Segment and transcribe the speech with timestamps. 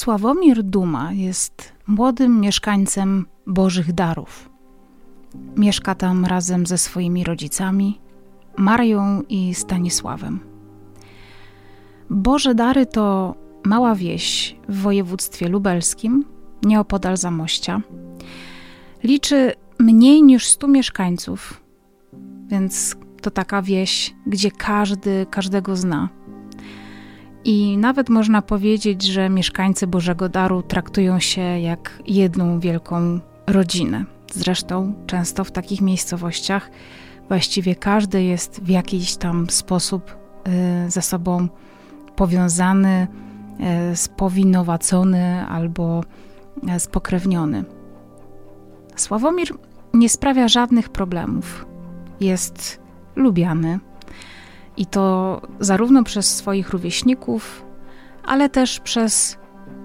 [0.00, 4.50] Sławomir Duma jest młodym mieszkańcem Bożych Darów.
[5.56, 8.00] Mieszka tam razem ze swoimi rodzicami,
[8.58, 10.40] Marią i Stanisławem.
[12.10, 13.34] Boże Dary to
[13.64, 16.24] mała wieś w województwie lubelskim,
[16.62, 17.80] nieopodal Zamościa.
[19.02, 21.60] Liczy mniej niż 100 mieszkańców,
[22.46, 26.08] więc to taka wieś, gdzie każdy każdego zna.
[27.44, 34.04] I nawet można powiedzieć, że mieszkańcy Bożego Daru traktują się jak jedną wielką rodzinę.
[34.32, 36.70] Zresztą często w takich miejscowościach
[37.28, 40.16] właściwie każdy jest w jakiś tam sposób
[40.86, 41.48] y, ze sobą
[42.16, 43.06] powiązany,
[43.92, 46.04] y, spowinowacony albo
[46.76, 47.64] y, spokrewniony.
[48.96, 49.48] Sławomir
[49.94, 51.66] nie sprawia żadnych problemów.
[52.20, 52.80] Jest
[53.16, 53.78] lubiany
[54.80, 57.64] i to zarówno przez swoich rówieśników,
[58.24, 59.38] ale też przez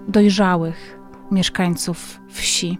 [0.08, 0.98] dojrzałych
[1.30, 2.78] mieszkańców wsi.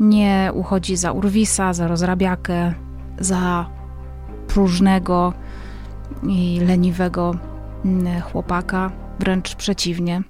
[0.00, 2.74] Nie uchodzi za urwisa, za rozrabiakę,
[3.18, 3.70] za
[4.48, 5.32] próżnego
[6.28, 7.34] i leniwego
[7.84, 10.22] mm, chłopaka, wręcz przeciwnie.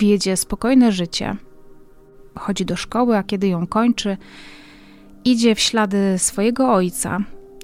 [0.00, 1.36] Wiedzie spokojne życie.
[2.38, 4.16] Chodzi do szkoły, a kiedy ją kończy,
[5.24, 7.18] idzie w ślady swojego ojca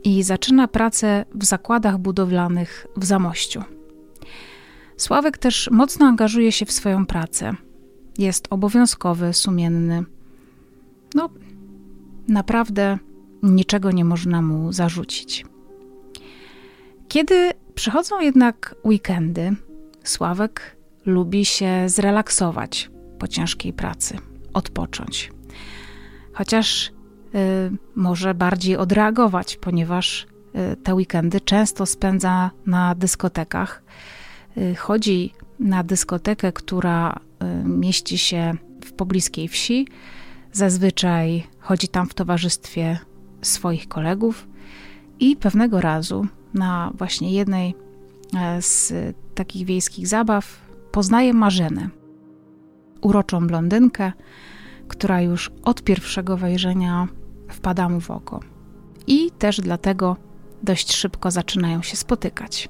[0.04, 3.62] i zaczyna pracę w zakładach budowlanych w Zamościu.
[4.96, 7.54] Sławek też mocno angażuje się w swoją pracę.
[8.18, 10.04] Jest obowiązkowy, sumienny.
[11.14, 11.30] No,
[12.28, 12.98] naprawdę
[13.42, 15.46] niczego nie można mu zarzucić.
[17.08, 19.56] Kiedy przychodzą jednak weekendy,
[20.04, 20.75] Sławek
[21.06, 24.18] lubi się zrelaksować po ciężkiej pracy,
[24.52, 25.32] odpocząć.
[26.32, 26.90] Chociaż y,
[27.94, 30.26] może bardziej odreagować, ponieważ
[30.72, 33.82] y, te weekendy często spędza na dyskotekach.
[34.56, 39.88] Y, chodzi na dyskotekę, która y, mieści się w pobliskiej wsi.
[40.52, 42.98] Zazwyczaj chodzi tam w towarzystwie
[43.42, 44.48] swoich kolegów
[45.20, 47.74] i pewnego razu na właśnie jednej
[48.36, 48.92] e, z
[49.34, 50.65] takich wiejskich zabaw
[50.96, 51.88] poznaje Marzenę,
[53.00, 54.12] uroczą blondynkę,
[54.88, 57.08] która już od pierwszego wejrzenia
[57.48, 58.40] wpada mu w oko.
[59.06, 60.16] I też dlatego
[60.62, 62.68] dość szybko zaczynają się spotykać.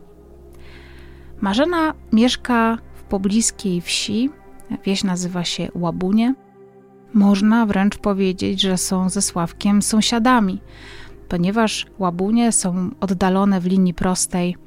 [1.41, 4.31] Marzena mieszka w pobliskiej wsi.
[4.85, 6.35] Wieś nazywa się Łabunie.
[7.15, 10.61] Można wręcz powiedzieć, że są ze Sławkiem sąsiadami,
[11.29, 14.66] ponieważ Łabunie są oddalone w linii prostej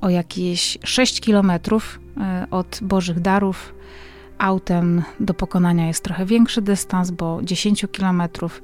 [0.00, 3.74] o jakieś 6 kilometrów E, od Bożych Darów.
[4.38, 8.62] Autem do pokonania jest trochę większy dystans, bo 10 kilometrów.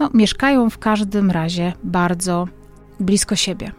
[0.00, 2.48] No, mieszkają w każdym razie bardzo
[3.00, 3.72] blisko siebie.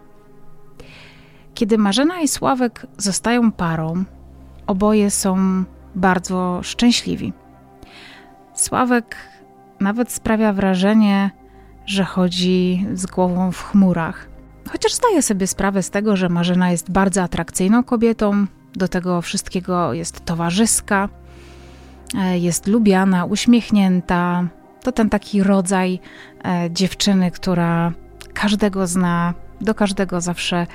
[1.54, 4.04] Kiedy Marzena i Sławek zostają parą,
[4.68, 5.64] oboje są
[5.96, 7.34] bardzo szczęśliwi.
[8.54, 9.16] Sławek
[9.80, 11.32] nawet sprawia wrażenie,
[11.86, 14.33] że chodzi z głową w chmurach.
[14.72, 19.94] Chociaż zdaje sobie sprawę z tego, że Marzena jest bardzo atrakcyjną kobietą, do tego wszystkiego
[19.94, 21.10] jest towarzyska,
[22.18, 24.48] e, jest lubiana, uśmiechnięta.
[24.82, 26.00] To ten taki rodzaj
[26.46, 27.94] e, dziewczyny, która
[28.34, 30.68] każdego zna, do każdego zawsze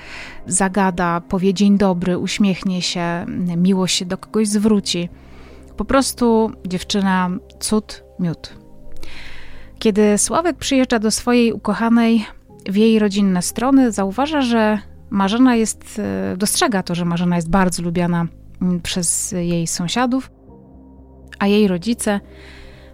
[0.46, 3.26] zagada, powie dzień dobry, uśmiechnie się,
[3.56, 5.08] miło się do kogoś zwróci.
[5.76, 7.30] Po prostu dziewczyna
[7.60, 8.52] cud, miód.
[9.78, 12.26] Kiedy Sławek przyjeżdża do swojej ukochanej
[12.68, 14.78] w jej rodzinne strony, zauważa, że
[15.10, 16.00] Marzena jest,
[16.32, 18.26] e, dostrzega to, że Marzena jest bardzo lubiana
[18.62, 20.30] mm, przez jej sąsiadów,
[21.38, 22.20] a jej rodzice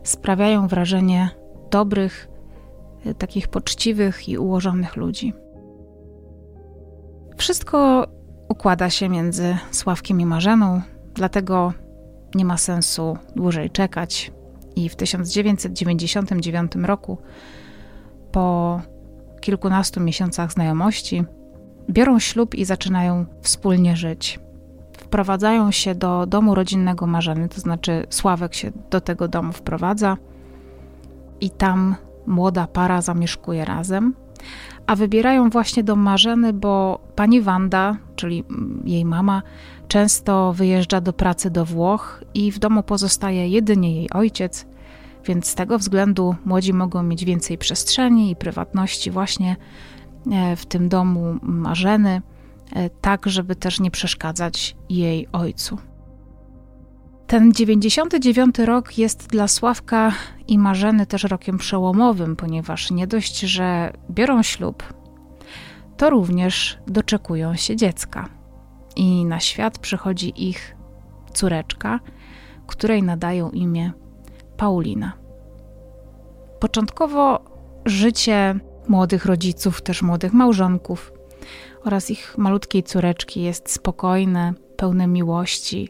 [0.03, 1.31] sprawiają wrażenie
[1.71, 2.29] dobrych,
[3.07, 5.33] e, takich poczciwych i ułożonych ludzi.
[7.37, 8.07] Wszystko
[8.49, 10.81] układa się między Sławkiem i Marzeną,
[11.15, 11.73] dlatego
[12.35, 14.33] nie ma sensu dłużej czekać.
[14.77, 17.19] I w 1999 roku,
[18.33, 18.81] po
[19.45, 21.25] kilkunastu miesiącach znajomości,
[21.91, 24.41] biorą ślub i zaczynają wspólnie żyć.
[24.99, 30.17] Wprowadzają się do domu rodzinnego Marzeny, to znaczy Sławek się do tego domu wprowadza
[31.41, 31.95] i tam
[32.27, 34.15] młoda para zamieszkuje razem.
[34.87, 38.45] A wybierają właśnie dom Marzeny, bo pani Wanda, czyli
[38.85, 39.43] jej mama,
[39.89, 44.67] często wyjeżdża do pracy do Włoch i w domu pozostaje jedynie jej ojciec,
[45.27, 49.57] więc z tego względu młodzi mogą mieć więcej przestrzeni i prywatności właśnie
[50.33, 52.23] e, w tym domu Marzeny,
[52.73, 55.79] e, tak żeby też nie przeszkadzać jej ojcu.
[57.27, 60.13] Ten 99 rok jest dla Sławka
[60.49, 64.95] i Marzeny też rokiem przełomowym, ponieważ nie dość, że biorą ślub,
[65.97, 68.29] to również doczekują się dziecka.
[68.97, 70.77] I na świat przychodzi ich
[71.33, 72.01] córeczka,
[72.67, 73.93] której nadają imię
[74.57, 75.13] Paulina.
[76.61, 77.45] Początkowo
[77.85, 81.13] życie młodych rodziców, też młodych małżonków
[81.85, 85.89] oraz ich malutkiej córeczki jest spokojne, pełne miłości.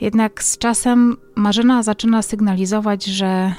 [0.00, 3.54] Jednak z czasem Marzena zaczyna sygnalizować, że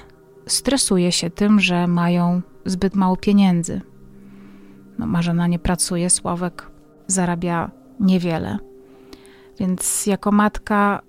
[0.47, 3.81] stresuje się tym, że mają zbyt mało pieniędzy.
[4.99, 6.71] No, Marzena nie pracuje, Sławek
[7.07, 8.57] zarabia niewiele.
[9.59, 11.01] Więc jako matka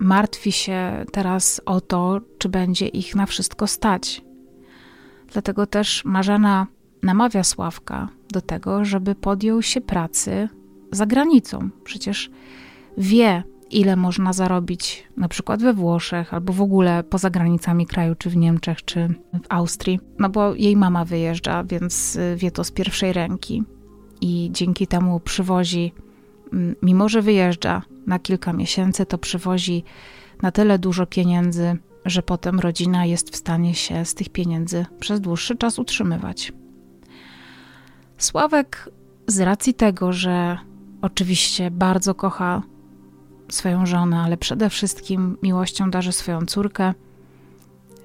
[0.00, 4.22] martwi się teraz o to, czy będzie ich na wszystko stać.
[5.32, 6.66] Dlatego też Marzena
[7.02, 10.48] namawia Sławka do tego, żeby podjął się pracy
[10.92, 11.70] za granicą.
[11.84, 12.30] Przecież
[12.98, 18.30] wie, ile można zarobić na przykład we Włoszech albo w ogóle poza granicami kraju, czy
[18.30, 20.00] w Niemczech, czy w Austrii.
[20.18, 23.62] No bo jej mama wyjeżdża, więc wie to z pierwszej ręki
[24.20, 25.92] i dzięki temu przywozi,
[26.82, 29.84] mimo że wyjeżdża na kilka miesięcy, to przywozi
[30.42, 35.20] na tyle dużo pieniędzy, że potem rodzina jest w stanie się z tych pieniędzy przez
[35.20, 36.52] dłuższy czas utrzymywać.
[38.18, 38.90] Sławek,
[39.26, 40.58] z racji tego, że
[41.02, 42.62] oczywiście bardzo kocha
[43.48, 46.94] swoją żonę, ale przede wszystkim miłością darzy swoją córkę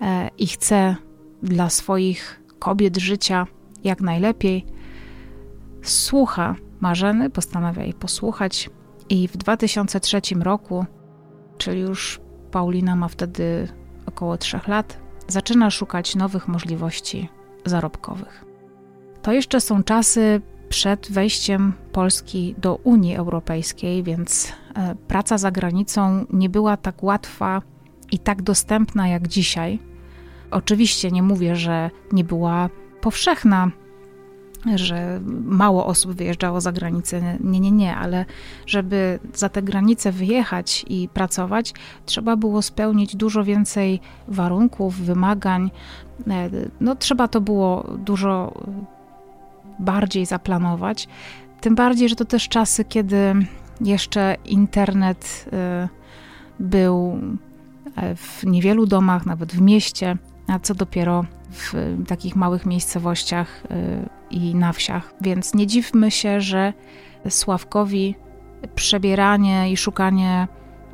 [0.01, 0.95] e, i chce
[1.43, 3.47] dla swoich kobiet życia
[3.83, 4.65] jak najlepiej,
[5.81, 8.69] słucha Marzeny, postanawia jej posłuchać
[9.09, 10.85] i w 2003 roku,
[11.57, 13.67] czyli już Paulina ma wtedy
[14.05, 17.29] około 3 lat, zaczyna szukać nowych możliwości
[17.65, 18.45] zarobkowych.
[19.21, 26.25] To jeszcze są czasy przed wejściem Polski do Unii Europejskiej, więc e, praca za granicą
[26.33, 27.61] nie była tak łatwa
[28.11, 29.79] i tak dostępna jak dzisiaj.
[30.51, 32.69] Oczywiście nie mówię, że nie była
[33.01, 33.71] powszechna,
[34.75, 37.37] że mało osób wyjeżdżało za granicę.
[37.39, 38.25] Nie, nie, nie, ale
[38.65, 41.73] żeby za tę granicę wyjechać i pracować,
[42.05, 45.71] trzeba było spełnić dużo więcej warunków, wymagań.
[46.27, 46.49] E,
[46.81, 48.53] no, trzeba to było dużo
[49.79, 51.07] bardziej zaplanować.
[51.61, 53.35] Tym bardziej, że to też czasy, kiedy
[53.81, 55.89] jeszcze internet y,
[56.59, 57.19] był
[57.95, 61.73] e, w niewielu domach, nawet w mieście, a co dopiero w
[62.07, 65.13] takich małych miejscowościach y, i na wsiach.
[65.21, 66.73] Więc nie dziwmy się, że
[67.29, 68.15] Sławkowi
[68.75, 70.47] przebieranie i szukanie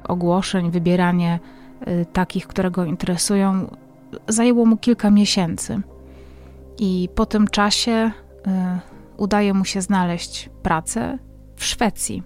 [0.04, 1.40] ogłoszeń, wybieranie
[1.88, 3.76] y, takich, które go interesują,
[4.28, 5.82] zajęło mu kilka miesięcy.
[6.80, 8.12] I po tym czasie
[8.48, 8.80] Y,
[9.18, 11.18] udaje mu się znaleźć pracę
[11.56, 12.24] w Szwecji.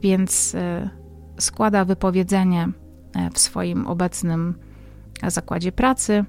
[0.00, 0.90] Więc y,
[1.38, 4.54] składa wypowiedzenie y, w swoim obecnym
[5.26, 6.24] zakładzie pracy,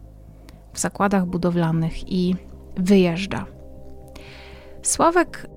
[0.73, 2.35] w zakładach budowlanych i
[2.77, 3.45] wyjeżdża.
[4.81, 5.47] Sławek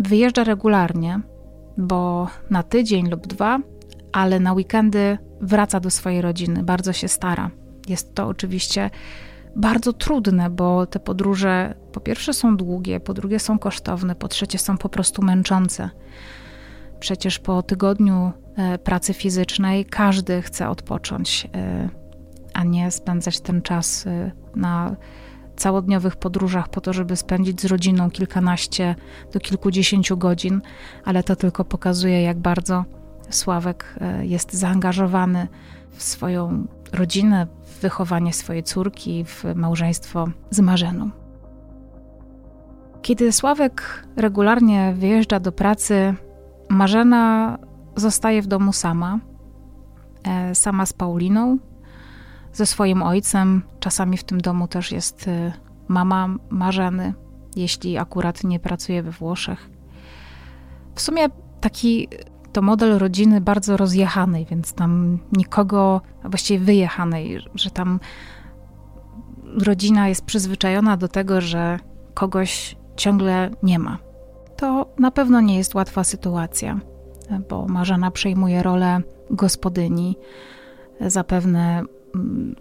[0.00, 1.20] wyjeżdża regularnie,
[1.76, 3.58] bo na tydzień lub dwa,
[4.12, 7.50] ale na weekendy wraca do swojej rodziny, bardzo się stara.
[7.88, 8.90] Jest to oczywiście
[9.56, 14.58] bardzo trudne, bo te podróże po pierwsze są długie, po drugie są kosztowne, po trzecie
[14.58, 15.90] są po prostu męczące.
[17.00, 21.88] Przecież po tygodniu e, pracy fizycznej każdy chce odpocząć, e,
[22.54, 24.96] a nie spędzać ten czas e, na
[25.56, 28.94] całodniowych podróżach po to, żeby spędzić z rodziną kilkanaście
[29.32, 30.60] do kilkudziesięciu godzin,
[31.04, 32.84] ale to tylko pokazuje, jak bardzo
[33.30, 35.48] Sławek jest zaangażowany
[35.90, 41.10] w swoją rodzinę, w wychowanie swojej córki, w małżeństwo z Marzeną.
[43.02, 46.14] Kiedy Sławek regularnie wyjeżdża do pracy,
[46.68, 47.58] Marzena
[47.96, 49.18] zostaje w domu sama,
[50.24, 51.58] e, sama z Pauliną,
[52.52, 53.62] ze swoim ojcem.
[53.80, 55.52] Czasami w tym domu też jest e,
[55.88, 57.14] mama Marzeny,
[57.56, 59.70] jeśli akurat nie pracuje we Włoszech.
[60.94, 61.26] W sumie
[61.60, 62.08] taki
[62.52, 68.00] to model rodziny bardzo rozjechanej, więc tam nikogo, a właściwie wyjechanej, że tam
[69.64, 71.78] rodzina jest przyzwyczajona do tego, że
[72.14, 73.98] kogoś ciągle nie ma.
[74.56, 76.80] To na pewno nie jest łatwa sytuacja.
[77.48, 80.16] bo Marzena przejmuje rolę gospodyni.
[81.00, 81.82] Zapewne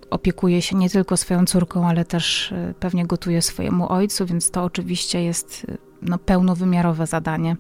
[0.10, 4.64] opiekuje się nie tylko swoją córką, ale też e, pewnie gotuje swojemu ojcu, więc to
[4.64, 7.56] oczywiście jest e, no, pełnowymiarowe zadanie,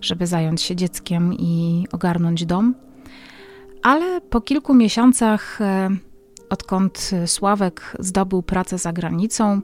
[0.00, 2.74] żeby zająć się dzieckiem i ogarnąć dom.
[3.82, 5.90] Ale po kilku miesiącach, e,
[6.50, 9.60] odkąd Sławek zdobył pracę za granicą,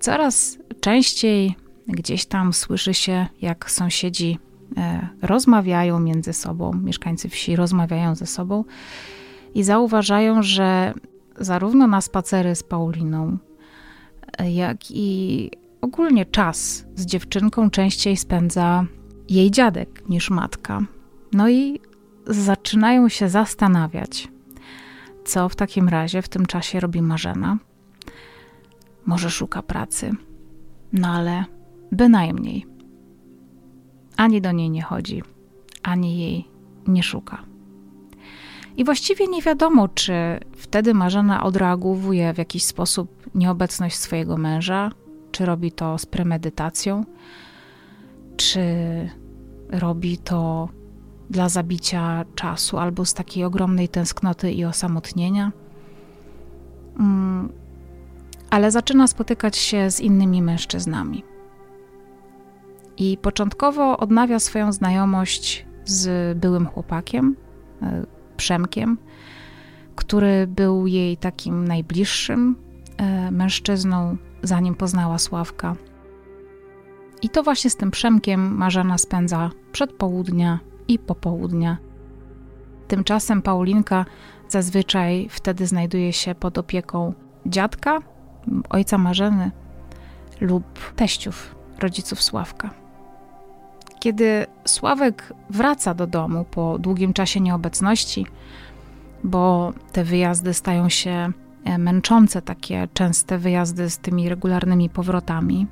[0.00, 1.54] coraz częściej
[1.88, 4.38] gdzieś tam słyszy się, jak sąsiedzi
[5.22, 8.64] rozmawiają między sobą, mieszkańcy wsi rozmawiają ze sobą
[9.54, 10.94] i zauważają, że
[11.38, 13.38] zarówno na spacery z Pauliną,
[14.38, 15.50] e, jak i
[15.80, 18.84] ogólnie czas z dziewczynką częściej spędza
[19.28, 20.80] jej dziadek niż matka.
[21.32, 21.80] No i
[22.26, 24.28] zaczynają się zastanawiać,
[25.24, 27.58] co w takim razie w tym czasie robi Marzena.
[29.06, 30.10] Może szuka pracy,
[30.92, 31.44] no ale
[31.92, 32.66] bynajmniej.
[34.16, 35.22] Ani do niej nie chodzi,
[35.82, 36.48] ani jej
[36.86, 37.44] nie szuka.
[38.78, 40.12] I właściwie nie wiadomo, czy
[40.56, 44.90] wtedy Marzena odreagowuje w jakiś sposób nieobecność swojego męża,
[45.32, 47.04] czy robi to z premedytacją,
[48.36, 48.60] czy
[49.68, 50.68] robi to
[51.30, 55.52] dla zabicia czasu albo z takiej ogromnej tęsknoty i osamotnienia.
[56.98, 57.52] Mm,
[58.50, 61.24] ale zaczyna spotykać się z innymi mężczyznami.
[62.96, 67.36] I początkowo odnawia swoją znajomość z byłym chłopakiem,
[68.38, 68.98] Przemkiem,
[69.94, 72.56] który był jej takim najbliższym
[72.96, 75.76] e, mężczyzną, zanim poznała Sławka.
[77.22, 81.76] I to właśnie z tym Przemkiem Marzena spędza przedpołudnia i popołudnia.
[82.88, 84.04] Tymczasem Paulinka
[84.48, 87.12] zazwyczaj wtedy znajduje się pod opieką
[87.46, 87.98] dziadka,
[88.70, 89.50] ojca Marzeny
[90.40, 92.70] lub teściów, rodziców Sławka.
[93.98, 98.26] Kiedy Sławek wraca do domu po długim czasie nieobecności,
[99.24, 101.32] bo te wyjazdy stają się
[101.64, 105.66] e, męczące, takie częste wyjazdy z tymi regularnymi powrotami,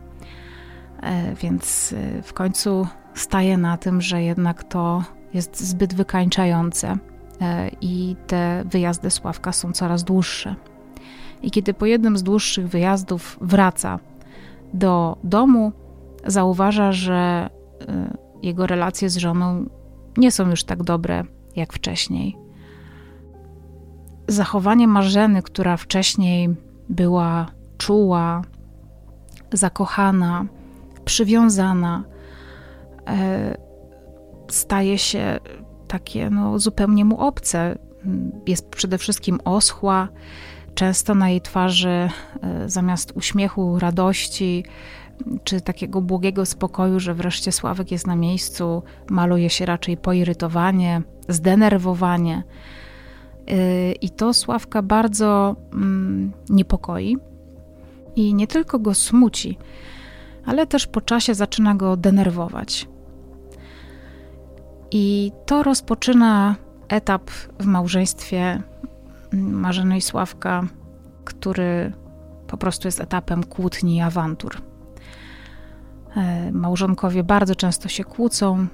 [1.03, 5.05] e, więc e, w końcu staje na tym, że jednak to
[5.35, 6.97] jest zbyt wykańczające
[7.81, 10.55] i te wyjazdy Sławka są coraz dłuższe.
[11.43, 13.99] I kiedy po jednym z dłuższych wyjazdów wraca
[14.75, 15.73] do domu,
[16.27, 17.51] zauważa, że
[18.43, 19.67] jego relacje z żoną
[20.17, 21.25] nie są już tak dobre
[21.57, 22.37] jak wcześniej.
[24.29, 26.55] Zachowanie Marzeny, która wcześniej
[26.89, 27.47] była
[27.79, 28.43] czuła,
[29.53, 30.47] zakochana,
[31.05, 32.05] przywiązana,
[33.07, 33.57] e,
[34.49, 35.41] staje się
[35.89, 37.79] takie no, zupełnie mu obce.
[38.47, 40.09] Jest przede wszystkim oschła,
[40.75, 42.11] często na jej twarzy e,
[42.67, 44.65] zamiast uśmiechu, radości,
[45.45, 52.43] czy takiego błogiego spokoju, że wreszcie Sławek jest na miejscu, maluje się raczej poirytowanie, zdenerwowanie.
[53.51, 57.17] Y, I to Sławka bardzo mm, niepokoi
[58.17, 59.59] i nie tylko go smuci,
[60.47, 62.89] ale też po czasie zaczyna go denerwować.
[64.91, 66.57] I to rozpoczyna
[66.89, 67.31] etap
[67.61, 68.63] w małżeństwie
[69.33, 70.65] mm, Marzeny i Sławka,
[71.25, 71.93] który
[72.47, 74.57] po prostu jest etapem kłótni i awantur.
[76.17, 78.67] E, małżonkowie bardzo często się kłócą.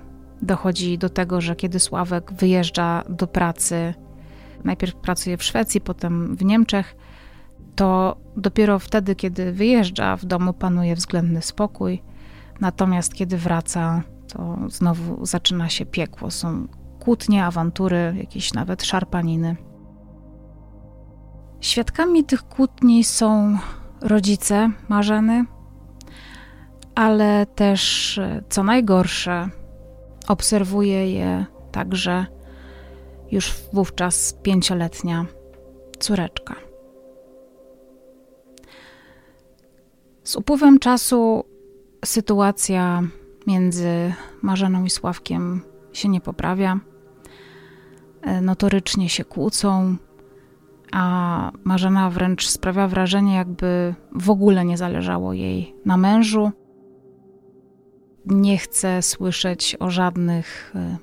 [0.42, 3.94] Dochodzi do tego, że kiedy Sławek wyjeżdża do pracy,
[4.64, 6.96] najpierw pracuje w Szwecji, potem w Niemczech,
[7.74, 12.02] to dopiero wtedy, kiedy wyjeżdża, w domu panuje względny spokój.
[12.60, 16.30] Natomiast kiedy wraca, to znowu zaczyna się piekło.
[16.30, 16.68] Są
[17.00, 19.56] kłótnie, awantury, jakieś nawet szarpaniny.
[21.60, 23.58] Świadkami tych kłótni są
[24.00, 25.44] rodzice Marzeny,
[26.94, 29.48] ale też, co najgorsze,
[30.28, 32.26] obserwuje je także
[33.30, 35.26] już wówczas pięcioletnia
[35.98, 36.54] córeczka.
[40.24, 41.44] Z upływem czasu
[42.04, 43.02] sytuacja
[43.46, 46.80] między Marzeną i Sławkiem się nie poprawia.
[48.42, 49.96] Notorycznie się kłócą,
[50.92, 56.52] a Marzena wręcz sprawia wrażenie, jakby w ogóle nie zależało jej na mężu
[58.26, 60.96] nie chce słyszeć o żadnych e,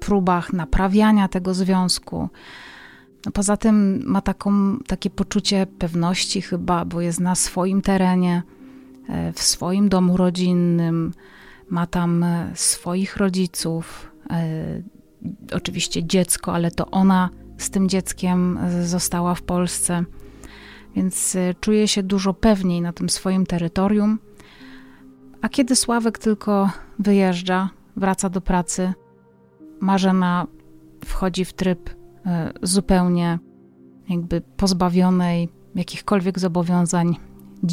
[0.00, 2.28] próbach naprawiania tego związku.
[3.26, 8.42] No poza tym ma taką, takie poczucie pewności chyba, bo jest na swoim terenie,
[9.08, 11.12] e, w swoim domu rodzinnym,
[11.70, 14.12] ma tam e, swoich rodziców,
[15.52, 20.04] oczywiście dziecko, ale to ona z tym dzieckiem została w Polsce,
[20.96, 24.18] więc czuje się dużo pewniej na tym swoim terytorium.
[25.42, 28.92] A kiedy Sławek tylko wyjeżdża, wraca do pracy,
[29.80, 30.46] Marzena
[31.04, 31.90] wchodzi w tryb
[32.26, 33.38] e, zupełnie
[34.08, 37.16] jakby pozbawionej jakichkolwiek zobowiązań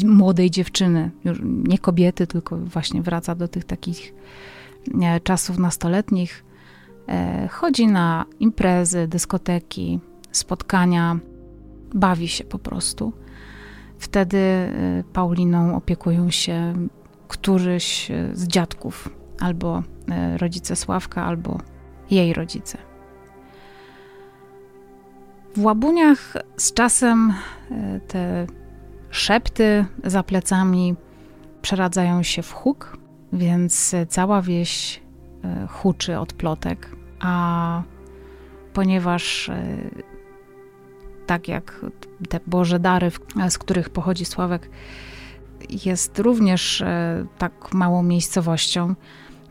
[0.04, 4.14] młodej dziewczyny, już nie kobiety, tylko właśnie wraca do tych takich
[5.02, 6.44] e, czasów nastoletnich.
[7.08, 10.00] E, chodzi na imprezy, dyskoteki,
[10.32, 11.18] spotkania,
[11.94, 13.12] bawi się po prostu.
[13.98, 14.38] Wtedy
[15.12, 16.74] Pauliną opiekują się
[17.28, 19.08] któryś z dziadków,
[19.40, 19.82] albo
[20.36, 21.58] rodzice Sławka, albo
[22.10, 22.78] jej rodzice.
[25.56, 27.34] W Łabuniach z czasem
[27.70, 28.46] e, te
[29.10, 30.94] szepty za plecami
[31.62, 32.96] przeradzają się w huk,
[33.32, 35.02] więc cała wieś
[35.44, 36.90] e, huczy od plotek,
[37.20, 37.82] a
[38.72, 39.66] ponieważ e,
[41.26, 41.86] tak jak
[42.28, 43.10] te Boże dary,
[43.48, 44.70] z których pochodzi Sławek,
[45.84, 46.84] jest również
[47.38, 48.94] tak małą miejscowością,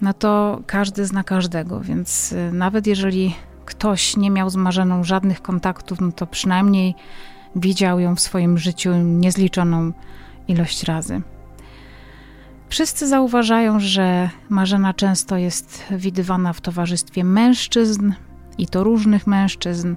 [0.01, 6.01] no to każdy zna każdego, więc nawet jeżeli ktoś nie miał z Marzeną żadnych kontaktów,
[6.01, 6.95] no to przynajmniej
[7.55, 9.91] widział ją w swoim życiu niezliczoną
[10.47, 11.21] ilość razy.
[12.69, 18.11] Wszyscy zauważają, że Marzena często jest widywana w towarzystwie mężczyzn
[18.57, 19.95] i to różnych mężczyzn.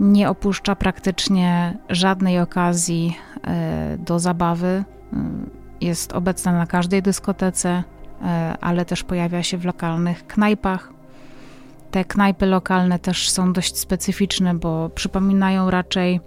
[0.00, 4.84] Nie opuszcza praktycznie żadnej okazji e, do zabawy.
[5.12, 5.16] E,
[5.80, 7.84] jest obecna na każdej dyskotece,
[8.22, 10.92] e, ale też pojawia się w lokalnych knajpach.
[11.90, 16.20] Te knajpy lokalne też są dość specyficzne, bo przypominają raczej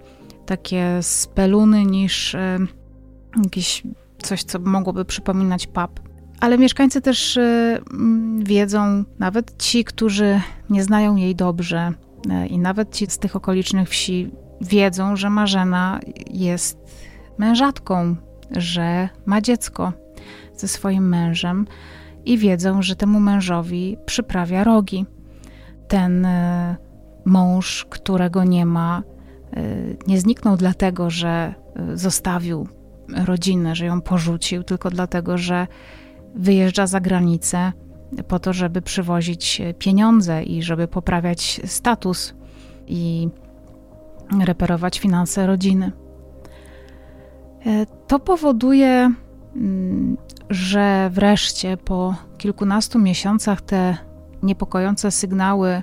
[0.48, 2.38] takie speluny niż y,
[3.44, 3.82] jakieś
[4.22, 6.00] coś, co mogłoby przypominać pub.
[6.40, 7.80] Ale mieszkańcy też y,
[8.38, 11.92] wiedzą, nawet ci, którzy nie znają jej dobrze,
[12.44, 14.30] y, i nawet ci z tych okolicznych wsi
[14.60, 16.78] wiedzą, że Marzena jest
[17.38, 18.16] mężatką,
[18.50, 19.92] że ma dziecko
[20.56, 21.66] ze swoim mężem
[22.24, 25.06] i wiedzą, że temu mężowi przyprawia rogi
[25.88, 26.76] ten e,
[27.24, 29.02] mąż, którego nie ma,
[29.52, 29.62] e,
[30.06, 32.68] nie zniknął dlatego, że e, zostawił
[33.26, 35.66] rodzinę, że ją porzucił, tylko dlatego, że
[36.34, 37.72] wyjeżdża za granicę
[38.28, 42.34] po to, żeby przywozić pieniądze i żeby poprawiać status
[42.86, 43.28] i
[44.46, 45.92] reperować finanse rodziny.
[48.06, 49.12] To powoduje,
[49.56, 50.16] mm,
[50.50, 53.96] że wreszcie po kilkunastu miesiącach te
[54.42, 55.82] niepokojące sygnały,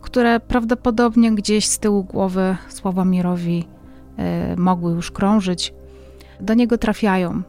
[0.00, 3.64] które prawdopodobnie gdzieś z tyłu głowy Sławomirowi
[4.54, 5.74] y, mogły już krążyć,
[6.40, 7.42] do niego trafiają.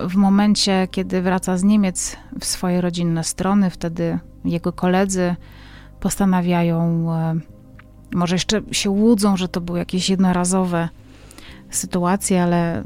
[0.00, 5.36] W momencie, kiedy wraca z Niemiec w swoje rodzinne strony, wtedy jego koledzy
[6.00, 7.06] postanawiają,
[8.12, 10.88] y, może jeszcze się łudzą, że to były jakieś jednorazowe
[11.70, 12.84] sytuacje, ale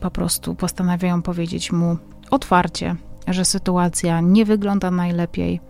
[0.00, 1.96] po prostu postanawiają powiedzieć mu
[2.30, 2.96] otwarcie,
[3.28, 5.60] że sytuacja nie wygląda najlepiej,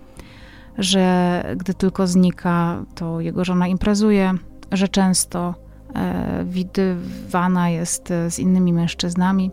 [0.79, 4.35] że gdy tylko znika, to jego żona imprezuje,
[4.73, 5.55] że często
[5.95, 9.51] e, widywana jest e, z innymi mężczyznami.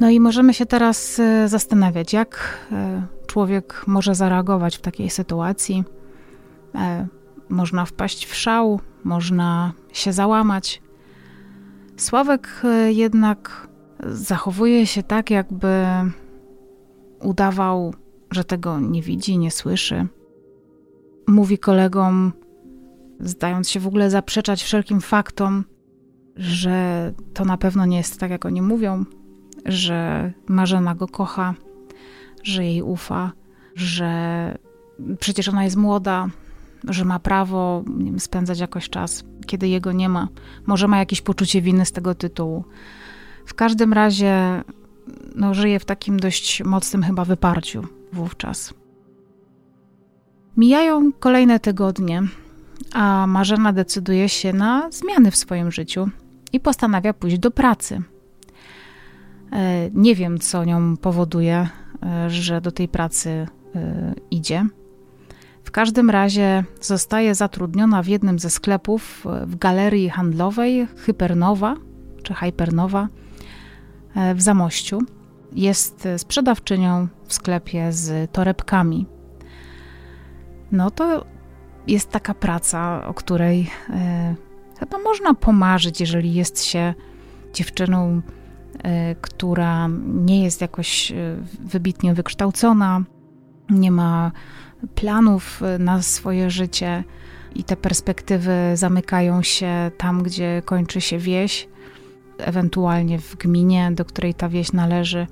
[0.00, 5.84] No i możemy się teraz e, zastanawiać, jak e, człowiek może zareagować w takiej sytuacji.
[7.48, 10.82] Można wpaść w szał, można się załamać.
[11.96, 13.68] Sławek e, jednak
[14.06, 15.86] zachowuje się tak, jakby
[17.20, 17.94] udawał
[18.34, 20.06] że tego nie widzi, nie słyszy.
[21.26, 22.32] Mówi kolegom,
[23.20, 25.64] zdając się w ogóle zaprzeczać wszelkim faktom,
[26.36, 29.04] że to na pewno nie jest tak, jak oni mówią,
[29.66, 31.54] że Marzena go kocha,
[32.42, 33.32] że jej ufa,
[33.74, 34.58] że
[35.20, 36.28] przecież ona jest młoda,
[36.88, 40.28] że ma prawo wiem, spędzać jakoś czas, kiedy jego nie ma.
[40.66, 42.64] Może ma jakieś poczucie winy z tego tytułu.
[43.46, 44.62] W każdym razie
[45.34, 48.74] no, żyje w takim dość mocnym chyba wyparciu wówczas.
[50.56, 52.22] Mijają kolejne tygodnie,
[52.92, 56.08] a Marzena decyduje się na zmiany w swoim życiu
[56.52, 58.02] i postanawia pójść do pracy.
[59.52, 61.68] E, nie wiem, co nią powoduje,
[62.02, 63.30] e, że do tej pracy
[63.74, 64.66] e, idzie.
[65.74, 71.76] Każdym razie zostaje zatrudniona w jednym ze sklepów w galerii handlowej Hypernowa
[72.22, 73.08] czy Hypernowa
[74.34, 74.98] w Zamościu
[75.52, 79.06] jest sprzedawczynią w sklepie z torebkami.
[80.72, 81.24] No to
[81.86, 84.34] jest taka praca, o której e,
[84.78, 86.94] chyba można pomarzyć, jeżeli jest się
[87.54, 88.22] dziewczyną,
[88.82, 91.14] e, która nie jest jakoś e,
[91.60, 93.04] wybitnie wykształcona,
[93.70, 94.32] nie ma
[94.94, 97.04] planów na swoje życie
[97.54, 101.68] i te perspektywy zamykają się tam, gdzie kończy się wieś,
[102.38, 105.26] ewentualnie w gminie, do której ta wieś należy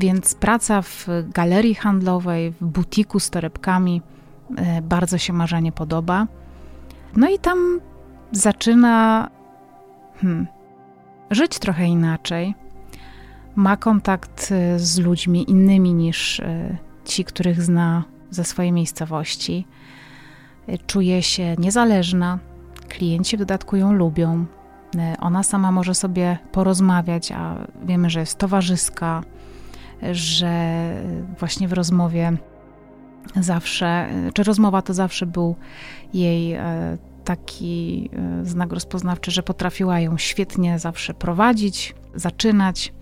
[0.00, 4.02] Więc praca w galerii handlowej, w butiku z torebkami
[4.56, 6.26] e, bardzo się Marzenie podoba.
[7.16, 7.80] No i tam
[8.32, 9.28] zaczyna
[10.20, 10.46] hmm,
[11.30, 12.54] żyć trochę inaczej.
[13.56, 19.66] Ma kontakt e, z ludźmi innymi niż e, ci, których zna ze swojej miejscowości.
[20.86, 22.38] Czuje się niezależna.
[22.88, 24.46] Klienci w dodatku ją lubią.
[25.20, 29.22] Ona sama może sobie porozmawiać, a wiemy, że jest towarzyska,
[30.12, 30.92] że
[31.38, 32.36] właśnie w rozmowie
[33.40, 35.56] zawsze, czy rozmowa to zawsze był
[36.14, 42.92] jej e, taki e, znak rozpoznawczy, że potrafiła ją świetnie zawsze prowadzić, zaczynać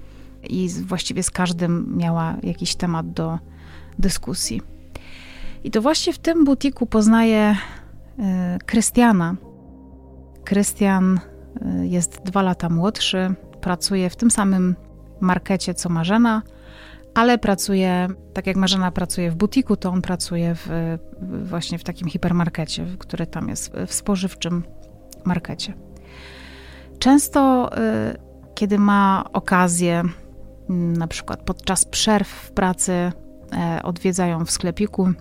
[0.51, 3.39] i właściwie z każdym miała jakiś temat do
[3.99, 4.74] dyskusji.
[5.65, 7.57] I to właśnie w tym butiku poznaje
[8.19, 9.37] e, Krystiana.
[10.45, 11.21] Krystian
[11.83, 14.77] jest dwa lata młodszy, pracuje w tym samym
[15.21, 16.43] markecie co Marzena,
[17.15, 20.99] ale pracuje, tak jak Marzena pracuje w butiku, to on pracuje w,
[21.45, 24.65] właśnie w takim hipermarkecie, który tam jest, w spożywczym
[25.25, 25.75] markecie.
[26.99, 28.19] Często, y,
[28.55, 30.03] kiedy ma okazję,
[30.69, 35.13] na przykład podczas przerw w pracy, e, odwiedzają w sklepiku.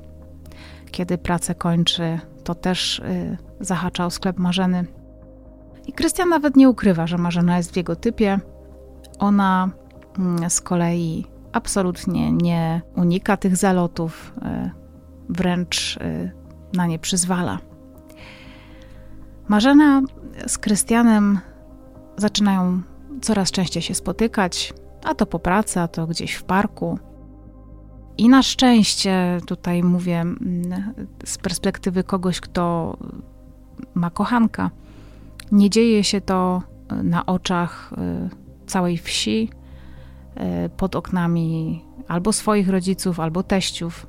[0.93, 4.85] Kiedy pracę kończy, to też y, zahacza o sklep Marzeny.
[5.87, 8.39] I Krystian nawet nie ukrywa, że Marzena jest w jego typie.
[9.19, 9.69] Ona
[10.19, 14.71] mm, z kolei absolutnie nie unika tych zalotów, e,
[15.29, 16.31] wręcz e,
[16.73, 17.59] na nie przyzwala.
[19.47, 20.01] Marzena
[20.47, 21.39] z Krystianem
[22.17, 22.81] zaczynają
[23.21, 26.99] coraz częściej się spotykać, a to po pracy, a to gdzieś w parku.
[28.17, 30.93] I na szczęście, tutaj mówię mm,
[31.25, 32.97] z perspektywy kogoś, kto
[33.93, 34.71] ma kochanka,
[35.51, 36.61] nie dzieje się to
[37.03, 38.29] na oczach e,
[38.67, 39.49] całej wsi,
[40.35, 44.07] E, pod oknami albo swoich rodziców, albo teściów,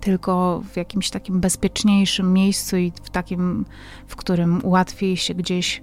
[0.00, 3.66] tylko w jakimś takim bezpieczniejszym miejscu i w takim,
[4.06, 5.82] w którym łatwiej się gdzieś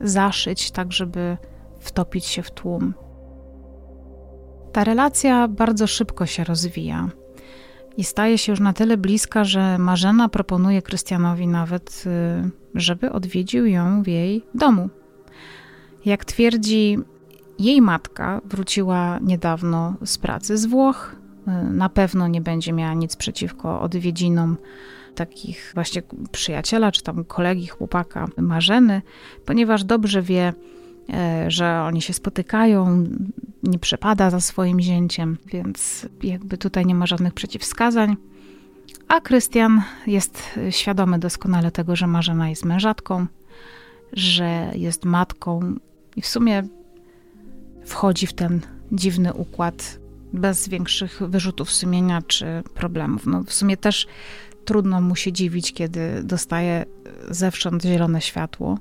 [0.00, 1.36] zaszyć, tak żeby
[1.80, 2.94] wtopić się w tłum.
[4.72, 7.08] Ta relacja bardzo szybko się rozwija
[7.96, 12.04] i staje się już na tyle bliska, że Marzena proponuje Krystianowi nawet,
[12.46, 14.88] y, żeby odwiedził ją w jej domu.
[16.04, 16.98] Jak twierdzi,
[17.58, 21.16] jej matka wróciła niedawno z pracy z Włoch.
[21.70, 24.56] Na pewno nie będzie miała nic przeciwko odwiedzinom
[25.14, 29.02] takich właśnie przyjaciela, czy tam kolegi, chłopaka Marzeny,
[29.46, 30.52] ponieważ dobrze wie,
[31.48, 33.06] że oni się spotykają,
[33.62, 38.16] nie przepada za swoim zięciem, więc jakby tutaj nie ma żadnych przeciwwskazań.
[39.08, 43.26] A Krystian jest świadomy doskonale tego, że Marzena jest mężatką,
[44.12, 45.74] że jest matką
[46.16, 46.62] i w sumie
[47.84, 48.60] wchodzi w ten
[48.92, 49.98] dziwny układ
[50.32, 53.26] bez większych wyrzutów sumienia czy problemów.
[53.26, 54.06] No, w sumie też
[54.64, 56.84] trudno mu się dziwić, kiedy dostaje
[57.30, 58.78] zewsząd zielone światło.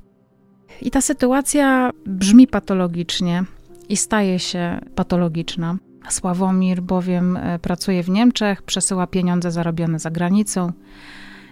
[0.82, 3.44] I ta sytuacja brzmi patologicznie
[3.90, 5.78] i staje się patologiczna.
[6.10, 10.72] Sławomir bowiem e, pracuje w Niemczech, przesyła pieniądze zarobione za granicą.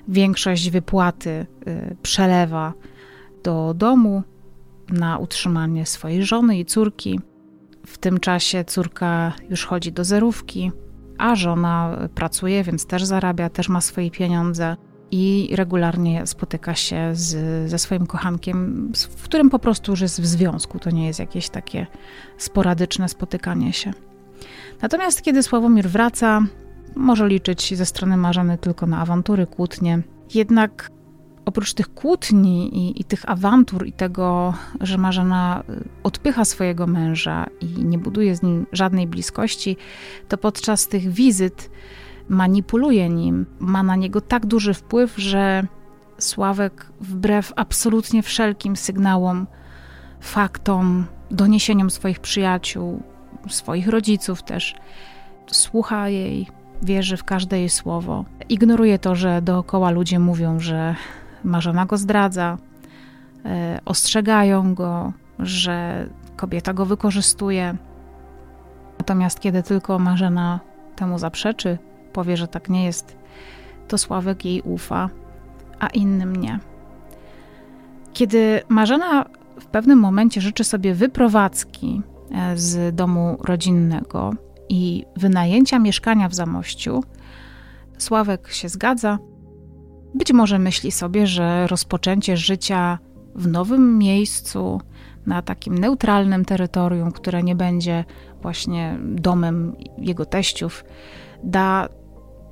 [0.08, 1.46] Większość wypłaty e,
[2.02, 2.74] przelewa
[3.44, 4.24] do domu
[4.90, 7.20] na utrzymanie swojej żony i córki.
[7.86, 10.72] W tym czasie córka już chodzi do zerówki,
[11.18, 14.78] a żona pracuje, więc też zarabia, też ma swoje pieniądze
[15.12, 20.26] i regularnie spotyka się z, ze swoim kochankiem, w którym po prostu już jest w
[20.26, 20.80] związku.
[20.80, 21.88] To nie jest jakieś takie
[22.38, 23.94] sporadyczne spotykanie się.
[24.82, 26.42] Natomiast kiedy Sławomir wraca,
[26.96, 30.02] może liczyć ze strony Marzeny tylko na awantury, kłótnie.
[30.34, 30.92] Jednak
[31.46, 37.46] oprócz tych kłótni i, i, tych awantur i tego, że Marzena y, odpycha swojego męża
[37.62, 39.78] i nie buduje z nim żadnej bliskości,
[40.28, 41.70] to podczas tych wizyt
[42.30, 45.64] manipuluje nim, ma na niego tak duży wpływ, że
[46.18, 49.48] Sławek wbrew absolutnie wszelkim sygnałom,
[50.22, 53.04] faktom, doniesieniom swoich przyjaciół,
[53.50, 54.76] swoich rodziców też,
[55.52, 56.48] słucha jej,
[56.82, 58.26] wierzy w każde jej słowo.
[58.50, 60.96] Ignoruje to, że dookoła ludzie mówią, że
[61.44, 62.58] Marzena go zdradza,
[63.46, 67.76] e, ostrzegają go, że kobieta go wykorzystuje.
[69.00, 70.60] Natomiast kiedy tylko Marzena
[70.96, 71.78] temu zaprzeczy,
[72.20, 73.18] powie, że tak nie jest,
[73.88, 75.10] to Sławek jej ufa,
[75.80, 76.60] a innym nie.
[78.14, 79.26] Kiedy Marzena
[79.60, 82.02] w pewnym momencie życzy sobie wyprowadzki
[82.32, 84.34] e, z domu rodzinnego
[84.70, 87.04] i wynajęcia mieszkania w Zamościu,
[87.98, 89.18] Sławek się zgadza
[90.14, 93.00] być może myśli sobie, że rozpoczęcie życia
[93.36, 94.82] w nowym miejscu,
[95.26, 98.06] na takim neutralnym terytorium, które nie będzie
[98.42, 100.86] właśnie domem jego teściów,
[101.44, 101.90] da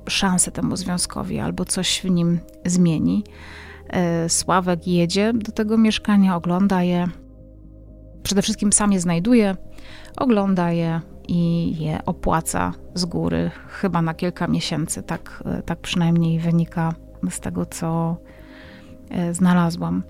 [0.08, 3.24] szansę temu związkowi albo coś w nim zmieni.
[3.88, 7.08] E, Sławek jedzie do tego mieszkania, ogląda je.
[8.22, 9.56] Przede wszystkim sam je znajduje,
[10.16, 15.02] ogląda je i je opłaca z góry, chyba na kilka miesięcy.
[15.02, 16.94] Tak, e, tak przynajmniej wynika
[17.30, 18.16] z tego, co
[19.10, 20.02] e, znalazłam.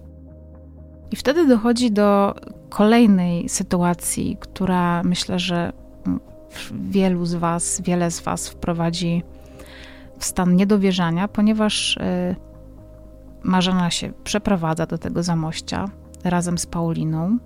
[1.11, 2.35] I wtedy dochodzi do
[2.69, 5.73] kolejnej sytuacji, która myślę, że
[6.73, 9.23] wielu z Was, wiele z Was wprowadzi
[10.19, 12.37] w stan niedowierzania, ponieważ y,
[13.43, 15.85] Marzena się przeprowadza do tego zamościa
[16.25, 17.39] razem z Pauliną.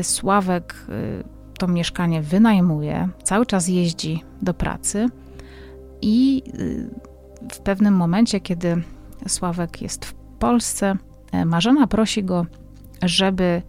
[0.00, 1.24] Y, Sławek y,
[1.58, 5.06] to mieszkanie wynajmuje, cały czas jeździ do pracy
[6.02, 6.42] i
[7.52, 8.82] w pewnym momencie, kiedy
[9.28, 10.96] Sławek jest w Polsce,
[11.46, 12.46] Marzena prosi go,
[13.02, 13.62] żeby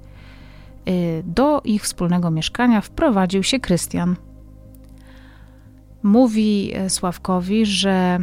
[1.24, 4.16] do ich wspólnego mieszkania wprowadził się Krystian.
[6.04, 8.20] Mówi e, Sławkowi, że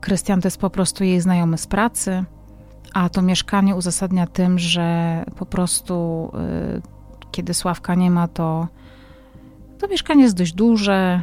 [0.00, 2.24] Krystian to jest po prostu jej znajomy z pracy,
[2.94, 6.80] a to mieszkanie uzasadnia tym, że po prostu e,
[7.30, 8.68] kiedy Sławka nie ma, to
[9.78, 11.22] to mieszkanie jest dość duże,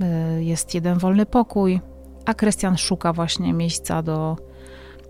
[0.00, 1.80] e, jest jeden wolny pokój,
[2.26, 4.36] a Krystian szuka właśnie miejsca do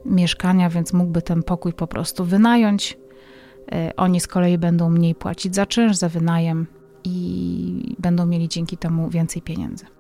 [0.04, 2.98] mieszkania, więc mógłby ten pokój po prostu wynająć.
[3.96, 6.66] Oni z kolei będą mniej płacić za czynsz, za wynajem
[7.04, 9.95] i będą mieli dzięki temu więcej pieniędzy.